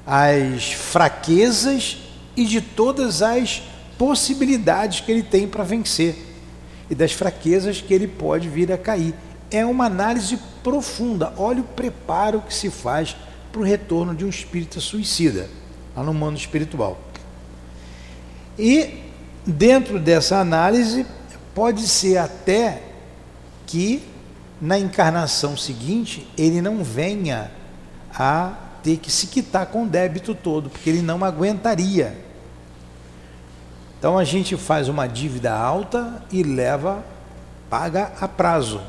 [0.05, 1.97] as fraquezas
[2.35, 3.61] e de todas as
[3.97, 6.15] possibilidades que ele tem para vencer
[6.89, 9.13] e das fraquezas que ele pode vir a cair.
[9.51, 11.33] É uma análise profunda.
[11.37, 13.15] Olha o preparo que se faz
[13.51, 15.49] para o retorno de um espírito suicida,
[15.95, 16.99] lá no mundo espiritual.
[18.57, 18.98] E
[19.49, 21.05] dentro dessa análise,
[21.53, 22.81] pode ser até
[23.65, 24.03] que
[24.61, 27.51] na encarnação seguinte ele não venha
[28.13, 32.17] a ter que se quitar com o débito todo, porque ele não aguentaria.
[33.97, 37.03] Então a gente faz uma dívida alta e leva,
[37.69, 38.81] paga a prazo.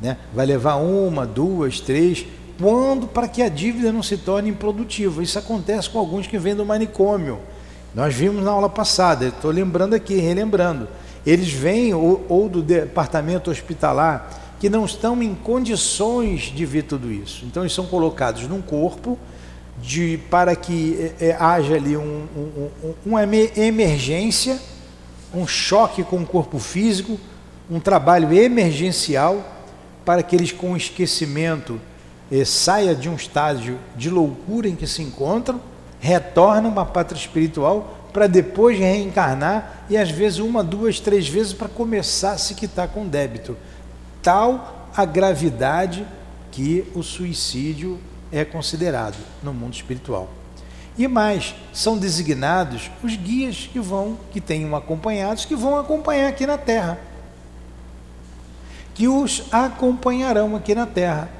[0.00, 0.16] Né?
[0.32, 2.26] Vai levar uma, duas, três,
[2.58, 5.22] quando para que a dívida não se torne improdutiva.
[5.22, 7.38] Isso acontece com alguns que vêm do manicômio.
[7.98, 10.86] Nós vimos na aula passada, estou lembrando aqui, relembrando.
[11.26, 17.10] Eles vêm ou, ou do departamento hospitalar que não estão em condições de ver tudo
[17.10, 17.44] isso.
[17.44, 19.18] Então eles são colocados num corpo
[19.82, 24.60] de, para que é, é haja ali um, um, um, uma emergência,
[25.34, 27.18] um choque com o corpo físico,
[27.68, 29.44] um trabalho emergencial
[30.04, 31.80] para que eles com esquecimento
[32.30, 35.60] eh, saia de um estágio de loucura em que se encontram,
[36.00, 41.52] retornam para a pátria espiritual para depois reencarnar e às vezes uma, duas, três vezes
[41.52, 43.56] para começar a se quitar com débito
[44.22, 46.06] tal a gravidade
[46.50, 47.98] que o suicídio
[48.32, 50.28] é considerado no mundo espiritual.
[50.98, 56.44] E mais, são designados os guias que vão, que tenham acompanhados, que vão acompanhar aqui
[56.46, 56.98] na Terra.
[58.94, 61.30] Que os acompanharão aqui na Terra.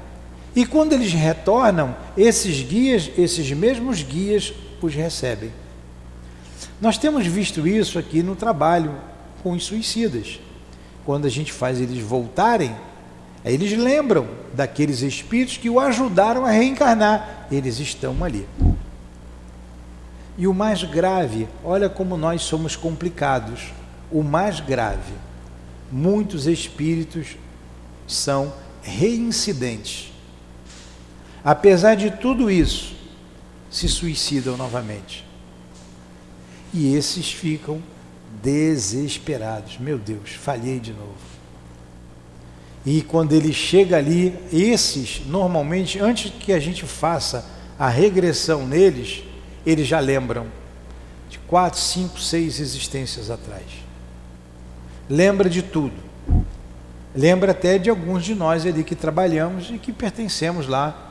[0.55, 5.51] E quando eles retornam, esses guias, esses mesmos guias, os recebem.
[6.81, 8.95] Nós temos visto isso aqui no trabalho
[9.43, 10.39] com os suicidas
[11.09, 12.75] quando a gente faz eles voltarem,
[13.43, 17.47] eles lembram daqueles espíritos que o ajudaram a reencarnar.
[17.51, 18.47] Eles estão ali.
[20.37, 23.73] E o mais grave, olha como nós somos complicados.
[24.11, 25.13] O mais grave,
[25.91, 27.37] muitos espíritos
[28.07, 30.08] são reincidentes.
[31.43, 32.95] Apesar de tudo isso,
[33.69, 35.25] se suicidam novamente.
[36.73, 37.81] E esses ficam
[38.41, 39.77] desesperados.
[39.79, 41.29] Meu Deus, falhei de novo.
[42.85, 47.45] E quando ele chega ali, esses, normalmente, antes que a gente faça
[47.77, 49.23] a regressão neles,
[49.65, 50.47] eles já lembram
[51.29, 53.65] de quatro, cinco, seis existências atrás.
[55.09, 55.95] Lembra de tudo.
[57.15, 61.08] Lembra até de alguns de nós ali que trabalhamos e que pertencemos lá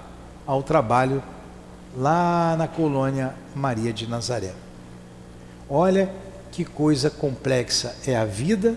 [0.49, 1.23] ao trabalho
[1.95, 4.55] lá na colônia Maria de Nazaré.
[5.69, 6.11] Olha
[6.51, 8.75] que coisa complexa é a vida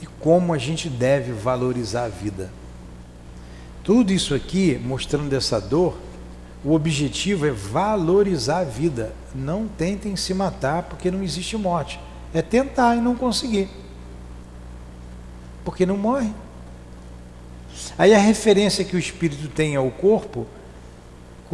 [0.00, 2.48] e como a gente deve valorizar a vida.
[3.82, 5.98] Tudo isso aqui, mostrando essa dor,
[6.64, 9.12] o objetivo é valorizar a vida.
[9.34, 11.98] Não tentem se matar porque não existe morte.
[12.32, 13.68] É tentar e não conseguir.
[15.64, 16.30] Porque não morre.
[17.98, 20.46] Aí a referência que o espírito tem ao corpo,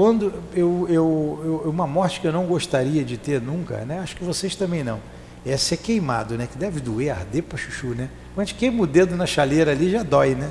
[0.01, 3.99] quando eu, eu, eu uma morte que eu não gostaria de ter nunca, né?
[3.99, 4.99] Acho que vocês também não
[5.45, 6.47] é ser queimado, né?
[6.47, 8.09] Que deve doer, arder para chuchu, né?
[8.35, 10.51] Quando queima o dedo na chaleira ali, já dói, né?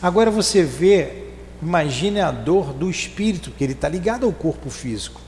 [0.00, 5.20] Agora você vê, imagine a dor do espírito, que ele está ligado ao corpo físico.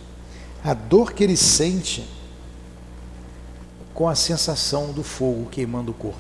[0.64, 2.09] A dor que ele sente
[3.92, 6.16] com a sensação do fogo queimando o corpo.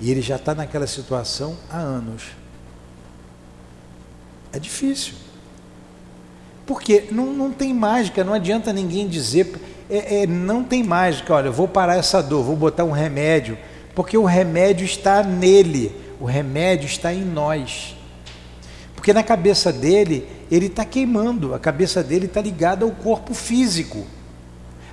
[0.00, 2.22] E ele já está naquela situação há anos.
[4.52, 5.29] É difícil.
[6.70, 11.50] Porque não, não tem mágica, não adianta ninguém dizer é, é, não tem mágica, olha,
[11.50, 13.58] vou parar essa dor, vou botar um remédio,
[13.92, 17.96] porque o remédio está nele, o remédio está em nós.
[18.94, 24.06] Porque na cabeça dele, ele está queimando, a cabeça dele está ligada ao corpo físico.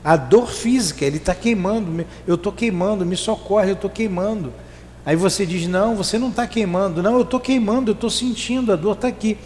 [0.04, 4.52] A dor física, ele está queimando, eu estou queimando, me socorre, eu estou queimando.
[5.06, 8.74] Aí você diz: Não, você não está queimando, não, eu estou queimando, eu estou sentindo,
[8.74, 9.38] a dor está aqui.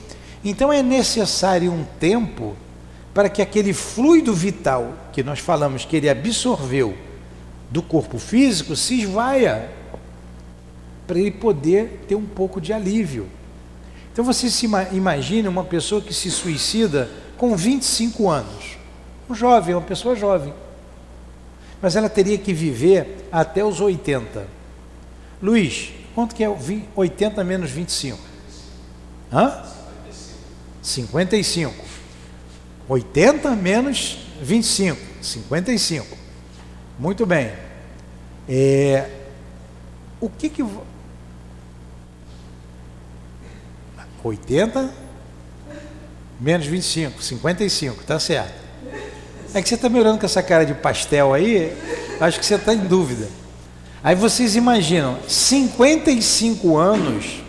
[0.43, 2.55] Então é necessário um tempo
[3.13, 6.97] para que aquele fluido vital que nós falamos que ele absorveu
[7.69, 9.69] do corpo físico se esvaia,
[11.05, 13.27] para ele poder ter um pouco de alívio.
[14.11, 18.77] Então você se imagina uma pessoa que se suicida com 25 anos,
[19.29, 20.53] um jovem, uma pessoa jovem,
[21.81, 24.47] mas ela teria que viver até os 80.
[25.41, 26.57] Luiz, quanto que é
[26.95, 28.19] 80 menos 25?
[29.33, 29.63] Hã?
[30.81, 31.73] 55.
[32.87, 36.17] 80 menos 25, 55.
[36.99, 37.51] Muito bem.
[38.49, 39.09] É,
[40.19, 40.65] o que que.
[44.23, 44.93] 80
[46.39, 48.53] menos 25, 55, tá certo.
[49.53, 51.75] É que você está me olhando com essa cara de pastel aí,
[52.19, 53.27] acho que você está em dúvida.
[54.03, 57.40] Aí vocês imaginam, 55 anos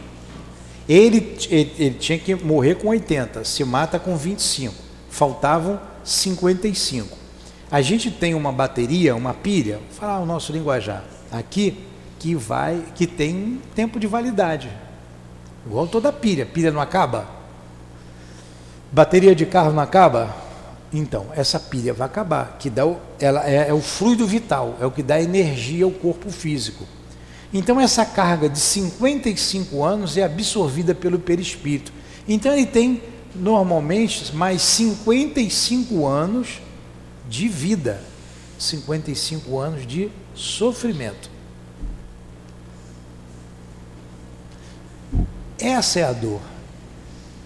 [0.88, 4.74] Ele, ele, ele, tinha que morrer com 80, se mata com 25.
[5.08, 7.16] Faltavam 55.
[7.70, 11.78] A gente tem uma bateria, uma pilha, vou falar o nosso linguajar, aqui,
[12.18, 14.70] que vai, que tem tempo de validade.
[15.66, 16.44] Igual toda pilha.
[16.44, 17.26] Pilha não acaba?
[18.90, 20.34] Bateria de carro não acaba?
[20.92, 24.84] Então, essa pilha vai acabar, que dá o, ela é, é o fluido vital, é
[24.84, 26.84] o que dá energia ao corpo físico.
[27.52, 31.92] Então, essa carga de 55 anos é absorvida pelo perispírito.
[32.26, 33.02] Então, ele tem
[33.34, 36.60] normalmente mais 55 anos
[37.28, 38.02] de vida,
[38.58, 41.30] 55 anos de sofrimento.
[45.58, 46.40] Essa é a dor,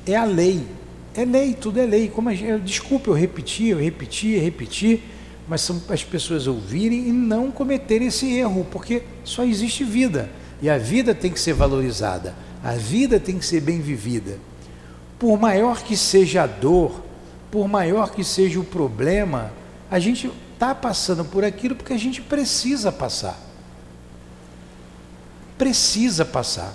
[0.06, 0.66] é a lei.
[1.14, 2.08] É lei, tudo é lei.
[2.08, 5.02] Como gente, desculpe eu repetir, eu repetir, repetir,
[5.48, 10.28] mas são as pessoas ouvirem e não cometerem esse erro, porque só existe vida
[10.60, 14.38] e a vida tem que ser valorizada, a vida tem que ser bem vivida.
[15.18, 17.02] Por maior que seja a dor,
[17.50, 19.52] por maior que seja o problema,
[19.90, 23.38] a gente está passando por aquilo porque a gente precisa passar.
[25.56, 26.74] Precisa passar.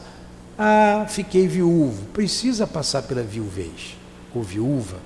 [0.57, 2.05] Ah, fiquei viúvo.
[2.13, 3.95] Precisa passar pela viuvez
[4.33, 4.97] ou viúva.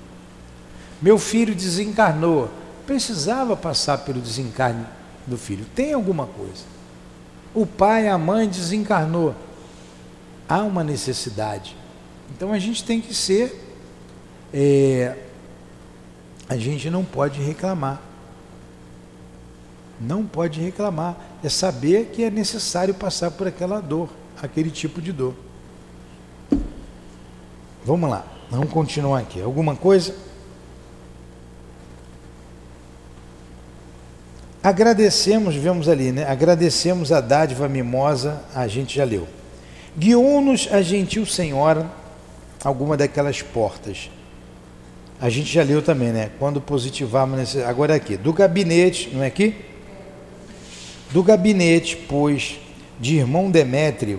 [1.00, 2.50] Meu filho desencarnou.
[2.86, 4.86] Precisava passar pelo desencarne
[5.26, 5.66] do filho.
[5.74, 6.64] Tem alguma coisa.
[7.54, 9.34] O pai, a mãe desencarnou.
[10.48, 11.76] Há uma necessidade.
[12.30, 13.64] Então a gente tem que ser.
[14.52, 15.16] É,
[16.48, 18.00] a gente não pode reclamar.
[20.00, 21.16] Não pode reclamar.
[21.42, 24.08] É saber que é necessário passar por aquela dor,
[24.40, 25.34] aquele tipo de dor.
[27.84, 28.24] Vamos lá.
[28.50, 29.40] Vamos continuar aqui.
[29.40, 30.14] Alguma coisa?
[34.66, 36.26] Agradecemos, vemos ali, né?
[36.28, 39.28] Agradecemos a dádiva mimosa, a gente já leu.
[39.96, 41.88] Guiou-nos a gentil senhora
[42.64, 44.10] alguma daquelas portas.
[45.20, 46.32] A gente já leu também, né?
[46.40, 47.62] Quando positivamos nesse.
[47.62, 48.16] Agora é aqui.
[48.16, 49.54] Do gabinete, não é aqui?
[51.12, 52.58] Do gabinete, pois,
[52.98, 54.18] de irmão Demétrio,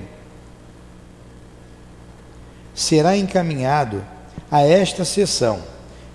[2.74, 4.02] será encaminhado
[4.50, 5.62] a esta sessão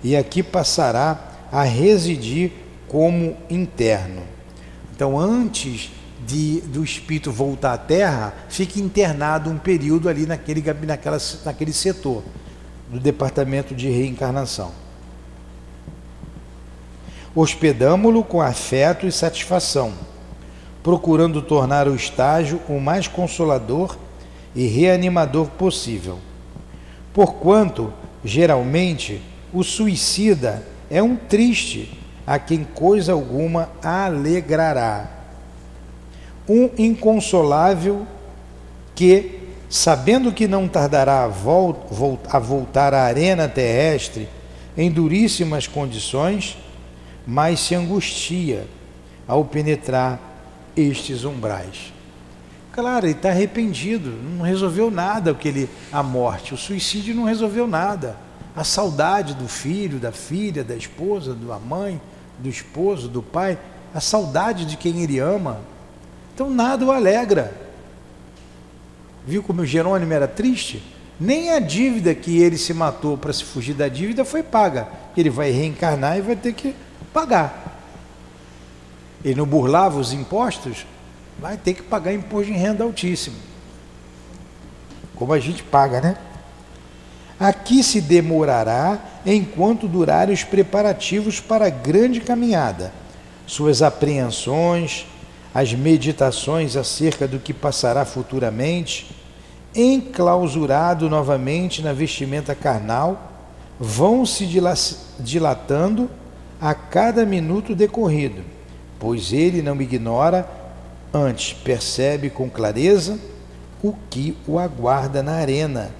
[0.03, 1.19] e aqui passará
[1.51, 2.62] a residir
[2.93, 4.21] como interno.
[4.95, 5.91] Então, antes
[6.25, 12.23] de, do espírito voltar à Terra, fica internado um período ali naquele, naquela, naquele setor
[12.87, 14.71] do departamento de reencarnação.
[17.35, 19.91] Hospedamo-lo com afeto e satisfação,
[20.83, 23.97] procurando tornar o estágio o mais consolador
[24.55, 26.19] e reanimador possível.
[27.11, 27.91] Porquanto
[28.23, 29.21] Geralmente,
[29.51, 31.91] o suicida é um triste
[32.25, 35.07] a quem coisa alguma alegrará.
[36.47, 38.05] Um inconsolável
[38.95, 44.27] que, sabendo que não tardará a, a voltar à arena terrestre
[44.77, 46.57] em duríssimas condições,
[47.25, 48.67] mas se angustia
[49.27, 50.19] ao penetrar
[50.75, 51.93] estes umbrais.
[52.71, 57.23] Claro, ele está arrependido, não resolveu nada o que ele, a morte, o suicídio não
[57.23, 58.17] resolveu nada.
[58.55, 62.01] A saudade do filho, da filha, da esposa, da mãe,
[62.43, 63.57] do esposo, do pai,
[63.95, 65.61] a saudade de quem ele ama.
[66.35, 67.55] Então nada o alegra.
[69.25, 70.83] Viu como o Jerônimo era triste?
[71.17, 74.89] Nem a dívida que ele se matou para se fugir da dívida foi paga.
[75.15, 76.75] Ele vai reencarnar e vai ter que
[77.13, 77.79] pagar.
[79.23, 80.85] Ele não burlava os impostos,
[81.39, 83.37] vai ter que pagar imposto de renda altíssimo.
[85.15, 86.17] Como a gente paga, né?
[87.39, 92.93] Aqui se demorará enquanto durarem os preparativos para a grande caminhada,
[93.45, 95.05] suas apreensões,
[95.53, 99.15] as meditações acerca do que passará futuramente,
[99.75, 103.31] enclausurado novamente na vestimenta carnal,
[103.79, 104.47] vão se
[105.19, 106.09] dilatando
[106.61, 108.43] a cada minuto decorrido,
[108.99, 110.47] pois ele não ignora
[111.13, 113.19] Antes, percebe com clareza
[113.83, 115.91] o que o aguarda na arena,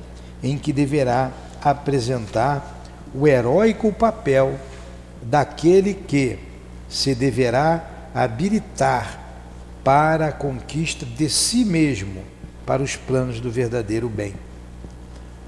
[0.43, 1.31] em que deverá
[1.63, 2.83] apresentar
[3.15, 4.59] o heróico papel
[5.21, 6.37] daquele que
[6.89, 9.19] se deverá habilitar
[9.83, 12.21] para a conquista de si mesmo,
[12.65, 14.33] para os planos do verdadeiro bem.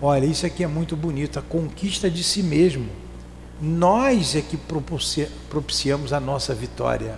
[0.02, 2.88] Olha, isso aqui é muito bonito, a conquista de si mesmo.
[3.62, 4.58] Nós é que
[5.50, 7.18] propiciamos a nossa vitória.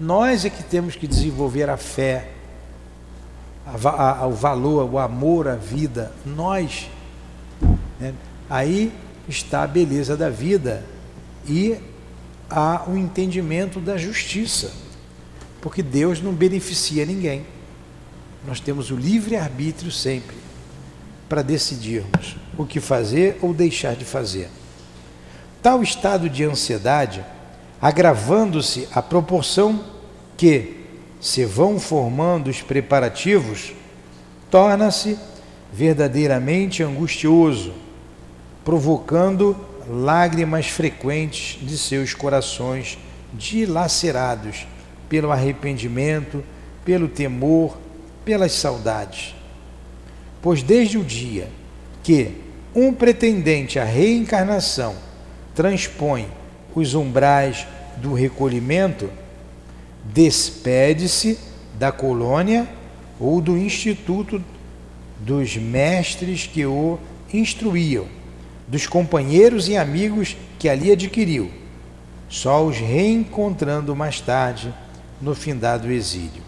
[0.00, 2.30] Nós é que temos que desenvolver a fé,
[3.66, 6.12] a, a, o valor, o amor à vida.
[6.24, 6.88] Nós.
[7.98, 8.14] Né?
[8.48, 8.92] Aí
[9.28, 10.84] está a beleza da vida
[11.46, 11.76] e
[12.48, 14.72] há o entendimento da justiça,
[15.60, 17.44] porque Deus não beneficia ninguém.
[18.46, 20.36] Nós temos o livre arbítrio sempre.
[21.28, 24.48] para decidirmos o que fazer ou deixar de fazer.
[25.62, 27.22] Tal estado de ansiedade,
[27.82, 29.84] agravando-se à proporção
[30.38, 30.86] que
[31.20, 33.74] se vão formando os preparativos,
[34.50, 35.18] torna-se
[35.70, 37.74] verdadeiramente angustioso,
[38.68, 39.56] provocando
[39.88, 42.98] lágrimas frequentes de seus corações
[43.32, 44.66] dilacerados
[45.08, 46.44] pelo arrependimento,
[46.84, 47.78] pelo temor,
[48.26, 49.34] pelas saudades.
[50.42, 51.48] Pois desde o dia
[52.02, 52.42] que
[52.74, 54.94] um pretendente à reencarnação
[55.54, 56.28] transpõe
[56.74, 57.66] os umbrais
[57.96, 59.08] do recolhimento,
[60.04, 61.38] despede-se
[61.78, 62.68] da colônia
[63.18, 64.44] ou do instituto
[65.20, 66.98] dos mestres que o
[67.32, 68.17] instruíam,
[68.68, 71.50] dos companheiros e amigos que ali adquiriu,
[72.28, 74.72] só os reencontrando mais tarde
[75.20, 76.42] no findado exílio.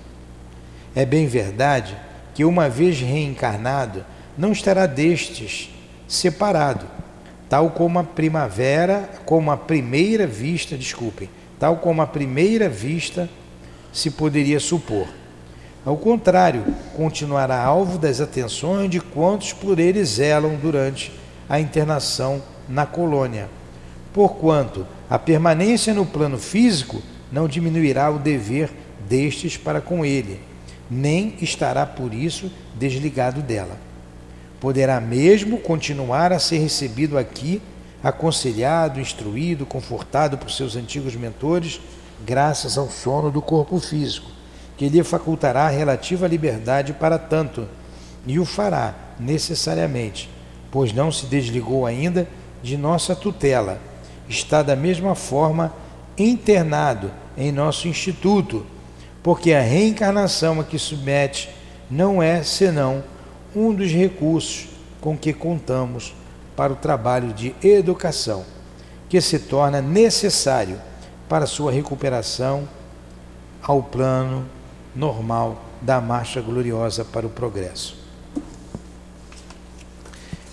[0.94, 1.96] É bem verdade
[2.34, 4.04] que, uma vez reencarnado,
[4.36, 5.70] não estará destes
[6.06, 6.86] separado,
[7.48, 13.28] tal como a primavera, como a primeira vista, desculpem, tal como a primeira vista
[13.92, 15.08] se poderia supor.
[15.84, 16.64] Ao contrário,
[16.94, 21.10] continuará alvo das atenções de quantos por ele zelam durante
[21.50, 23.50] a internação na colônia,
[24.14, 28.70] porquanto a permanência no plano físico não diminuirá o dever
[29.08, 30.40] destes para com ele,
[30.88, 33.76] nem estará por isso desligado dela.
[34.60, 37.60] Poderá mesmo continuar a ser recebido aqui,
[38.00, 41.80] aconselhado, instruído, confortado por seus antigos mentores,
[42.24, 44.30] graças ao sono do corpo físico,
[44.76, 47.66] que lhe facultará relativa liberdade para tanto,
[48.24, 50.28] e o fará necessariamente,
[50.70, 52.28] pois não se desligou ainda
[52.62, 53.78] de nossa tutela.
[54.28, 55.72] Está da mesma forma
[56.16, 58.64] internado em nosso instituto,
[59.22, 61.50] porque a reencarnação a que submete
[61.90, 63.02] não é senão
[63.54, 64.68] um dos recursos
[65.00, 66.14] com que contamos
[66.54, 68.44] para o trabalho de educação,
[69.08, 70.78] que se torna necessário
[71.28, 72.68] para sua recuperação
[73.62, 74.46] ao plano
[74.94, 77.99] normal da marcha gloriosa para o progresso.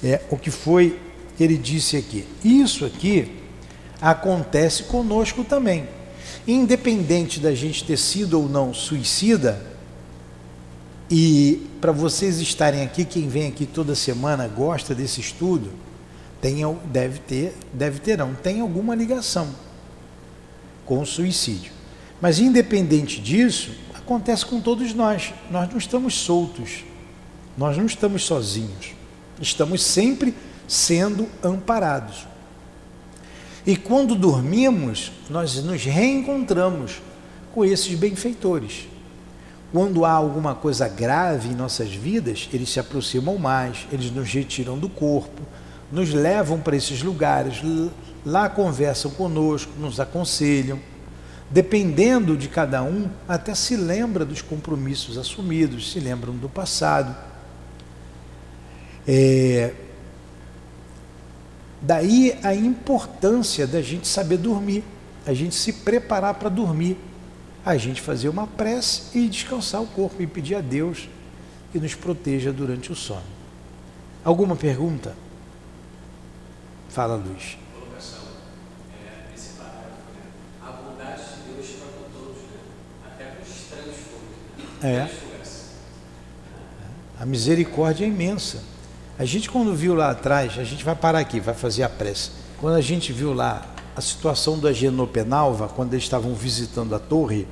[0.03, 0.99] É o que foi
[1.39, 2.25] ele disse aqui.
[2.43, 3.31] Isso aqui
[4.01, 5.87] acontece conosco também.
[6.47, 9.61] Independente da gente ter sido ou não suicida,
[11.09, 15.71] e para vocês estarem aqui, quem vem aqui toda semana gosta desse estudo,
[16.41, 19.47] tem, deve ter, deve ter não, tem alguma ligação
[20.85, 21.71] com o suicídio.
[22.21, 25.33] Mas independente disso, acontece com todos nós.
[25.51, 26.83] Nós não estamos soltos.
[27.57, 28.97] Nós não estamos sozinhos.
[29.39, 30.33] Estamos sempre
[30.67, 32.27] sendo amparados.
[33.65, 37.01] E quando dormimos, nós nos reencontramos
[37.53, 38.87] com esses benfeitores.
[39.73, 44.77] Quando há alguma coisa grave em nossas vidas, eles se aproximam mais, eles nos retiram
[44.77, 45.41] do corpo,
[45.91, 47.61] nos levam para esses lugares,
[48.25, 50.79] lá conversam conosco, nos aconselham.
[51.49, 57.26] Dependendo de cada um, até se lembra dos compromissos assumidos, se lembram do passado.
[59.07, 59.73] É,
[61.81, 64.83] Daí a importância da gente saber dormir,
[65.25, 66.97] a gente se preparar para dormir,
[67.63, 71.07] a gente fazer uma prece e descansar o corpo e pedir a Deus
[71.71, 73.23] que nos proteja durante o sono.
[74.23, 75.15] Alguma pergunta?
[76.89, 77.57] Fala, Luiz.
[84.83, 85.09] É.
[87.19, 88.76] A misericórdia é imensa.
[89.19, 92.29] A gente, quando viu lá atrás, a gente vai parar aqui, vai fazer a prece.
[92.59, 93.65] Quando a gente viu lá
[93.95, 97.47] a situação da Genopenalva, quando eles estavam visitando a torre,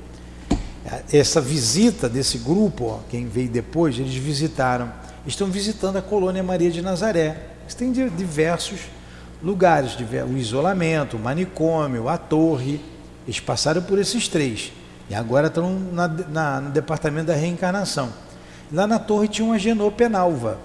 [1.12, 4.92] essa visita desse grupo, ó, quem veio depois, eles visitaram,
[5.26, 7.48] estão visitando a colônia Maria de Nazaré.
[7.76, 8.78] Têm diversos
[9.42, 12.80] lugares, o isolamento, o manicômio, a torre.
[13.26, 14.72] Eles passaram por esses três.
[15.10, 18.12] E agora estão na, na, no departamento da reencarnação.
[18.72, 20.58] Lá na torre tinha uma genopenalva.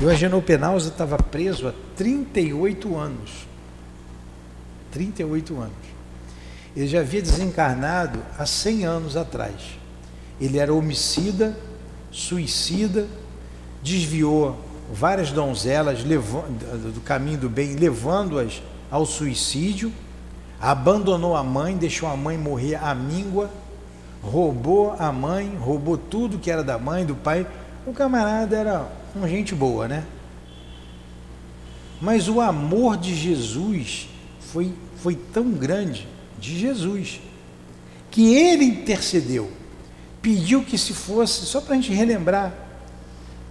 [0.00, 3.46] E o Agenor Penalza estava preso há 38 anos.
[4.90, 5.92] 38 anos.
[6.74, 9.78] Ele já havia desencarnado há 100 anos atrás.
[10.40, 11.56] Ele era homicida,
[12.10, 13.06] suicida,
[13.82, 14.58] desviou
[14.92, 19.92] várias donzelas do caminho do bem, levando-as ao suicídio,
[20.60, 23.50] abandonou a mãe, deixou a mãe morrer à míngua,
[24.22, 27.46] roubou a mãe, roubou tudo que era da mãe, do pai.
[27.86, 30.04] O camarada era uma gente boa, né?
[32.00, 34.08] Mas o amor de Jesus
[34.40, 36.08] foi, foi tão grande,
[36.42, 37.20] de Jesus,
[38.10, 39.48] que ele intercedeu,
[40.20, 42.52] pediu que se fosse, só para a gente relembrar,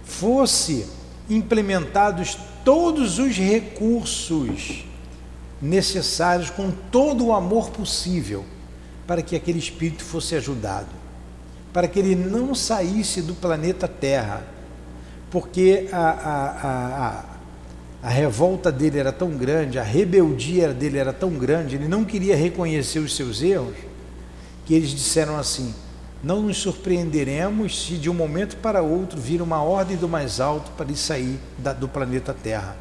[0.04, 0.86] fosse
[1.30, 4.84] implementados todos os recursos
[5.60, 8.44] necessários, com todo o amor possível,
[9.06, 10.90] para que aquele espírito fosse ajudado,
[11.72, 14.46] para que ele não saísse do planeta Terra,
[15.32, 16.68] porque a, a,
[17.08, 17.24] a,
[18.02, 22.36] a revolta dele era tão grande, a rebeldia dele era tão grande, ele não queria
[22.36, 23.74] reconhecer os seus erros,
[24.66, 25.74] que eles disseram assim:
[26.22, 30.70] não nos surpreenderemos se de um momento para outro vir uma ordem do mais alto
[30.72, 32.76] para ele sair da, do planeta Terra,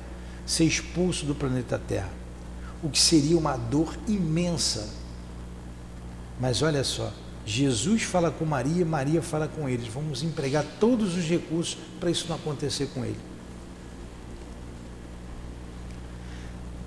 [0.46, 2.10] ser expulso do planeta Terra,
[2.84, 4.90] o que seria uma dor imensa.
[6.38, 7.14] Mas olha só,
[7.46, 9.88] Jesus fala com Maria, Maria fala com eles.
[9.88, 13.20] Vamos empregar todos os recursos para isso não acontecer com ele.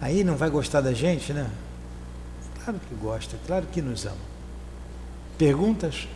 [0.00, 1.50] Aí não vai gostar da gente, né?
[2.62, 4.16] Claro que gosta, claro que nos ama.
[5.36, 6.06] Perguntas?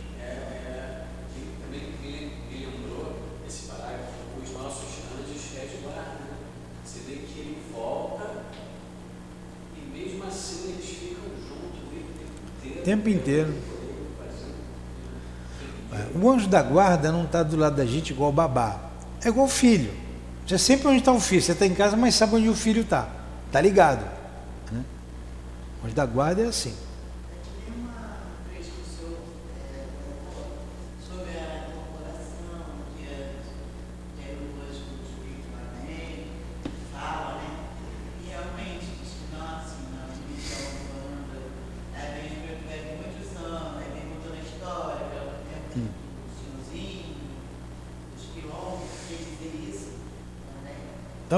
[12.79, 13.68] O tempo inteiro.
[16.21, 18.77] O anjo da guarda não está do lado da gente igual babá.
[19.23, 19.91] É igual filho.
[20.45, 21.41] Você sempre onde está o filho.
[21.41, 23.07] Você está em casa, mas sabe onde o filho está.
[23.47, 24.03] Está ligado.
[24.71, 24.83] Né?
[25.81, 26.73] O anjo da guarda é assim.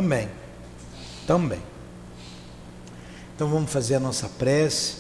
[0.02, 0.28] Também.
[1.28, 1.60] Também.
[3.36, 4.95] Então vamos fazer a nossa prece.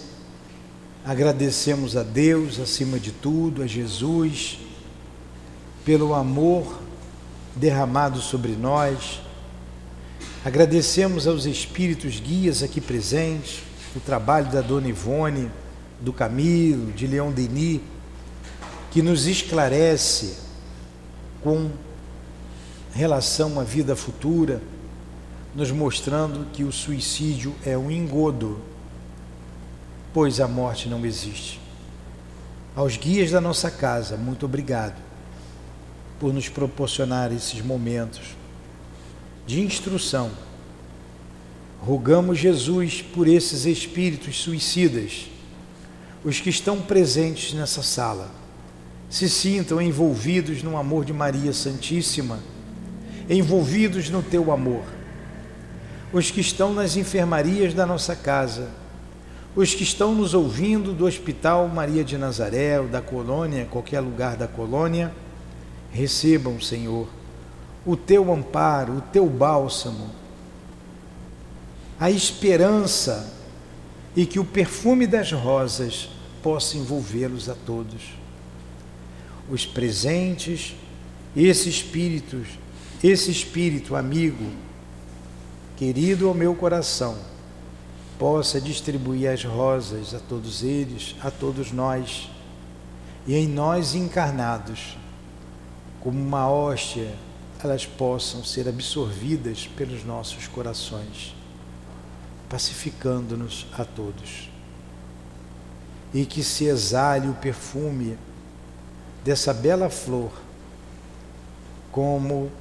[1.03, 4.59] Agradecemos a Deus, acima de tudo, a Jesus,
[5.83, 6.79] pelo amor
[7.55, 9.21] derramado sobre nós.
[10.45, 13.63] Agradecemos aos espíritos guias aqui presentes,
[13.95, 15.49] o trabalho da Dona Ivone,
[15.99, 17.81] do Camilo, de Leão Denis,
[18.91, 20.37] que nos esclarece
[21.43, 21.71] com
[22.93, 24.61] relação à vida futura
[25.53, 28.59] nos mostrando que o suicídio é um engodo,
[30.13, 31.59] pois a morte não existe.
[32.75, 34.95] Aos guias da nossa casa, muito obrigado
[36.19, 38.35] por nos proporcionar esses momentos
[39.45, 40.31] de instrução.
[41.81, 45.27] Rogamos Jesus por esses espíritos suicidas,
[46.23, 48.31] os que estão presentes nessa sala,
[49.09, 52.39] se sintam envolvidos no amor de Maria Santíssima,
[53.29, 55.00] envolvidos no teu amor
[56.13, 58.69] os que estão nas enfermarias da nossa casa,
[59.55, 64.35] os que estão nos ouvindo do Hospital Maria de Nazaré, ou da colônia, qualquer lugar
[64.35, 65.11] da colônia,
[65.91, 67.07] recebam, Senhor,
[67.85, 70.09] o teu amparo, o teu bálsamo,
[71.99, 73.31] a esperança
[74.15, 76.09] e que o perfume das rosas
[76.41, 78.13] possa envolvê-los a todos.
[79.49, 80.75] Os presentes,
[81.35, 82.41] esse espírito,
[83.03, 84.45] esse espírito amigo,
[85.81, 87.17] querido ao meu coração,
[88.19, 92.29] possa distribuir as rosas a todos eles, a todos nós,
[93.25, 94.95] e em nós encarnados,
[95.99, 97.15] como uma hóstia,
[97.63, 101.35] elas possam ser absorvidas pelos nossos corações,
[102.47, 104.51] pacificando-nos a todos.
[106.13, 108.19] E que se exale o perfume
[109.23, 110.31] dessa bela flor
[111.91, 112.51] como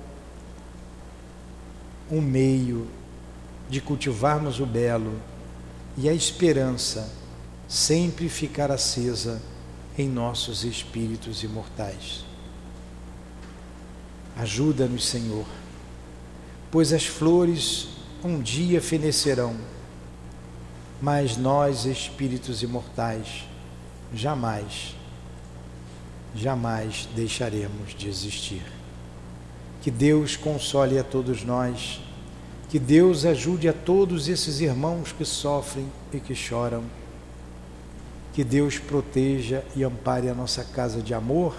[2.11, 2.89] um meio
[3.71, 5.23] de cultivarmos o belo
[5.97, 7.09] e a esperança
[7.69, 9.41] sempre ficar acesa
[9.97, 12.25] em nossos espíritos imortais.
[14.37, 15.47] Ajuda-nos, Senhor,
[16.71, 17.89] pois as flores
[18.25, 19.57] um dia fenecerão,
[21.01, 23.45] mas nós, espíritos imortais,
[24.13, 24.97] jamais,
[26.35, 28.63] jamais deixaremos de existir.
[29.81, 32.01] Que Deus console a todos nós
[32.71, 36.85] que Deus ajude a todos esses irmãos que sofrem e que choram.
[38.33, 41.57] Que Deus proteja e ampare a nossa casa de amor,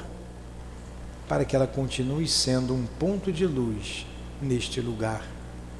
[1.27, 4.07] para que ela continue sendo um ponto de luz
[4.41, 5.21] neste lugar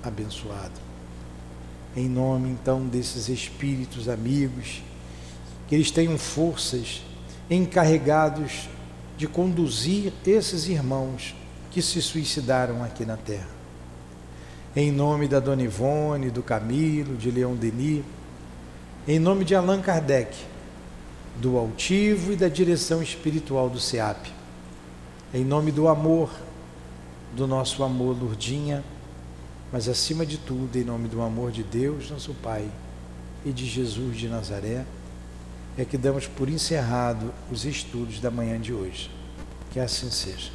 [0.04, 0.82] abençoado.
[1.96, 4.84] Em nome então desses espíritos amigos,
[5.70, 7.02] que eles tenham forças
[7.50, 8.68] encarregados
[9.18, 11.34] de conduzir esses irmãos
[11.70, 13.61] que se suicidaram aqui na terra
[14.76, 18.04] em nome da Dona Ivone, do Camilo, de Leão Denis,
[19.08, 20.38] em nome de Allan Kardec,
[21.38, 24.28] do altivo e da direção espiritual do SEAP,
[25.34, 26.30] em nome do amor,
[27.36, 28.84] do nosso amor, Lurdinha,
[29.72, 32.70] Mas acima de tudo, em nome do amor de Deus, nosso Pai,
[33.46, 34.86] e de Jesus de Nazaré,
[35.78, 39.10] é que damos por encerrado os estudos da manhã de hoje.
[39.72, 40.52] Que assim seja.